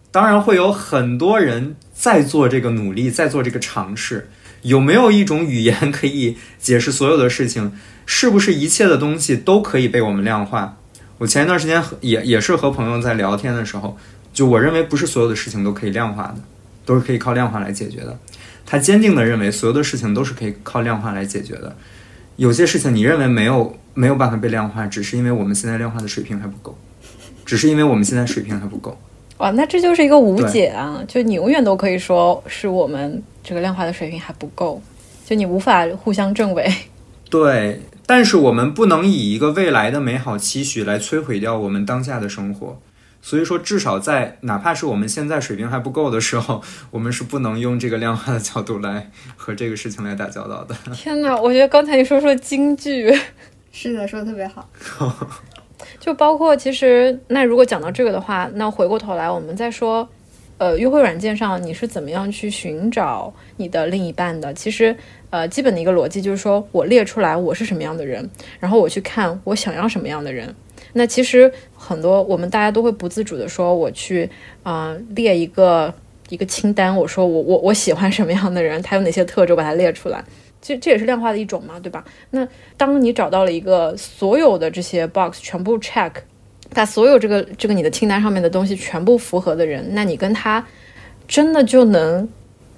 [0.09, 4.29] 当然会有很多人在做这个努力，在做这个尝试。
[4.61, 7.73] 有没有一种语言可以解释所有的事情？
[8.05, 10.77] 是不是一切的东西都可以被我们量化？
[11.17, 13.97] 我前一段时间也也是和朋友在聊天的时候，
[14.33, 16.37] 就我认为不是所有的事情都可以量化的，
[16.85, 18.17] 都是可以靠量化来解决的。
[18.65, 21.75] 他坚定的认为所有的事情都是可以靠量化来解决的。
[22.37, 26.77] 有些事情你认为没有没有办法被量化，只是因为我们现在量化的水平还不够，
[27.45, 28.97] 只是因为我们现在水平还不够。
[29.37, 31.03] 哇，那这就是一个无解啊！
[31.07, 34.81] 就你永远都可以说是我们这个量化的水平还不够，
[35.25, 36.73] 就你无法互相证伪。
[37.29, 42.79] 对，但是我们不能以一个未来的美好期许来摧毁掉我们当下的生活。
[43.27, 46.61] 所以说，至少在哪怕是我们现在水平还不够的时候，
[46.91, 50.75] 我们是不能用这个量化的角度来和这个事情来打交道的。
[50.93, 53.11] 天哪，我觉得刚才你说说京剧，
[53.73, 54.69] 是的，说的特别好。
[55.99, 60.07] 就包括其实，那如果讲到这个的话，那回过头来我们再说，
[60.59, 64.53] 呃，约会软件上你是怎么样去寻找你的另一半的？
[64.53, 64.95] 其实，
[65.31, 70.53] 呃，基本的一个逻辑就是说我列出来我是什么样的人，然后我去看我想要什么样的人。
[70.97, 74.29] 那其实很多我们大家都会不自主的说，我去
[74.63, 75.93] 啊列一个
[76.29, 80.23] 一个清单，我说我我我喜欢什么样的人，他有哪些特质，把它列出来。
[80.61, 82.03] 这这也是量化的一种嘛，对吧？
[82.31, 86.11] 那当你找到了一个所有的这些 box 全部 check，
[86.73, 90.65] 把所有这个这个你的清单上面的东西全部符合的人，那你跟他
[91.27, 92.27] 真的就能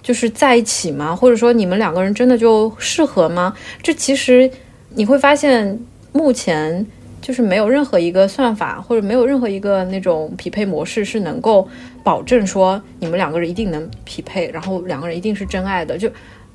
[0.02, 1.16] 就是在一起吗？
[1.16, 3.56] 或者说你们两个人真的就适合吗？
[3.82, 4.50] 这其实
[4.96, 5.80] 你会发现，
[6.12, 6.86] 目前
[7.22, 11.68] 就是没有任何一个算法或者没有任何一个那种匹配模式是能够
[12.04, 15.98] 保证说你们两个人一定能匹配，然后两个人一定是真爱的。
[15.98, 16.10] 就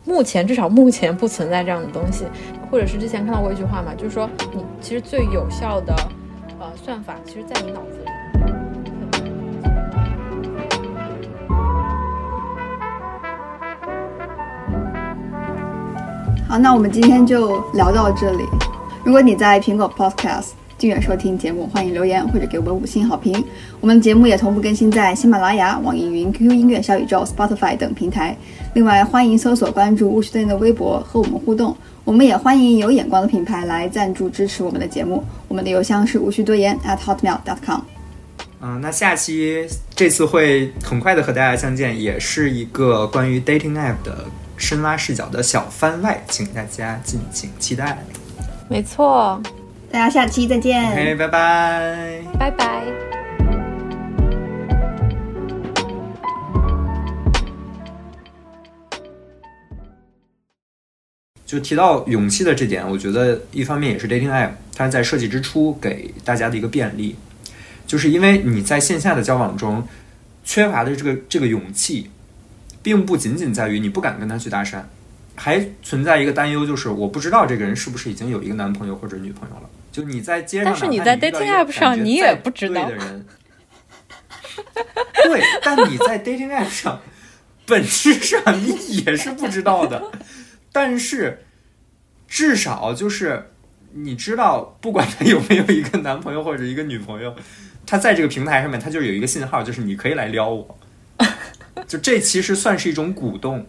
[0.04, 2.24] 目前至少目前不存在这样的东西，
[2.70, 5.94] 或者是之前看到过一句话嘛，就是说你其实最有效的
[6.58, 8.10] 呃算法，其实在你脑子里。
[16.48, 18.44] 好，那我们今天就聊到这里。
[19.04, 23.44] 如果你在苹果 Podcast 订阅收听节目，欢迎留言或者给我们五星好评。
[23.80, 28.36] 我们的节目也同步更新在喜马拉雅、网易云、QQ 音乐、小宇宙、Spotify 等平台。
[28.74, 31.76] 另外，欢迎搜索关注巫师队的微博和我们互动。
[32.04, 35.24] 我们也欢迎有眼光的品牌来赞助支持我们的节目。
[35.48, 37.80] 我们的邮箱是无需多言 at hotmail.com。
[38.60, 44.26] 嗯，那下期这次会很快的和大家相见，也是一个关于 dating app 的
[44.56, 47.98] 深挖视角的小番外，请大家敬请期待。
[48.72, 49.38] 没错，
[49.90, 50.90] 大家下期再见。
[50.92, 52.82] OK，拜拜，拜拜。
[61.44, 67.14] 就提到勇气的这点，我觉得一方面也是 dating app 它在设计之初给大家的一个便利，
[67.86, 69.86] 就是因为你在线下的交往中
[70.44, 72.10] 缺乏的这个这个勇气，
[72.82, 74.80] 并不仅仅在于你不敢跟他去搭讪，
[75.34, 79.62] 还存在一个担忧，就是我不知道这个人是不是已经有一个男朋友或者女朋友了。
[79.90, 83.26] 就你在街上，但是你在 dating app 上你也不知道的人，
[85.24, 87.00] 对， 但你在 dating app 上，
[87.66, 88.74] 本质上你
[89.04, 90.10] 也是不知道的。
[90.72, 91.44] 但是
[92.26, 93.50] 至少就是
[93.92, 97.34] 你知道，不管他有没有一个男朋友或者一个女朋友，
[97.84, 100.78] 他在这个平台上面，他就有一个信号，就是你可以来撩我。
[101.86, 103.66] 就这其实算是一种鼓动，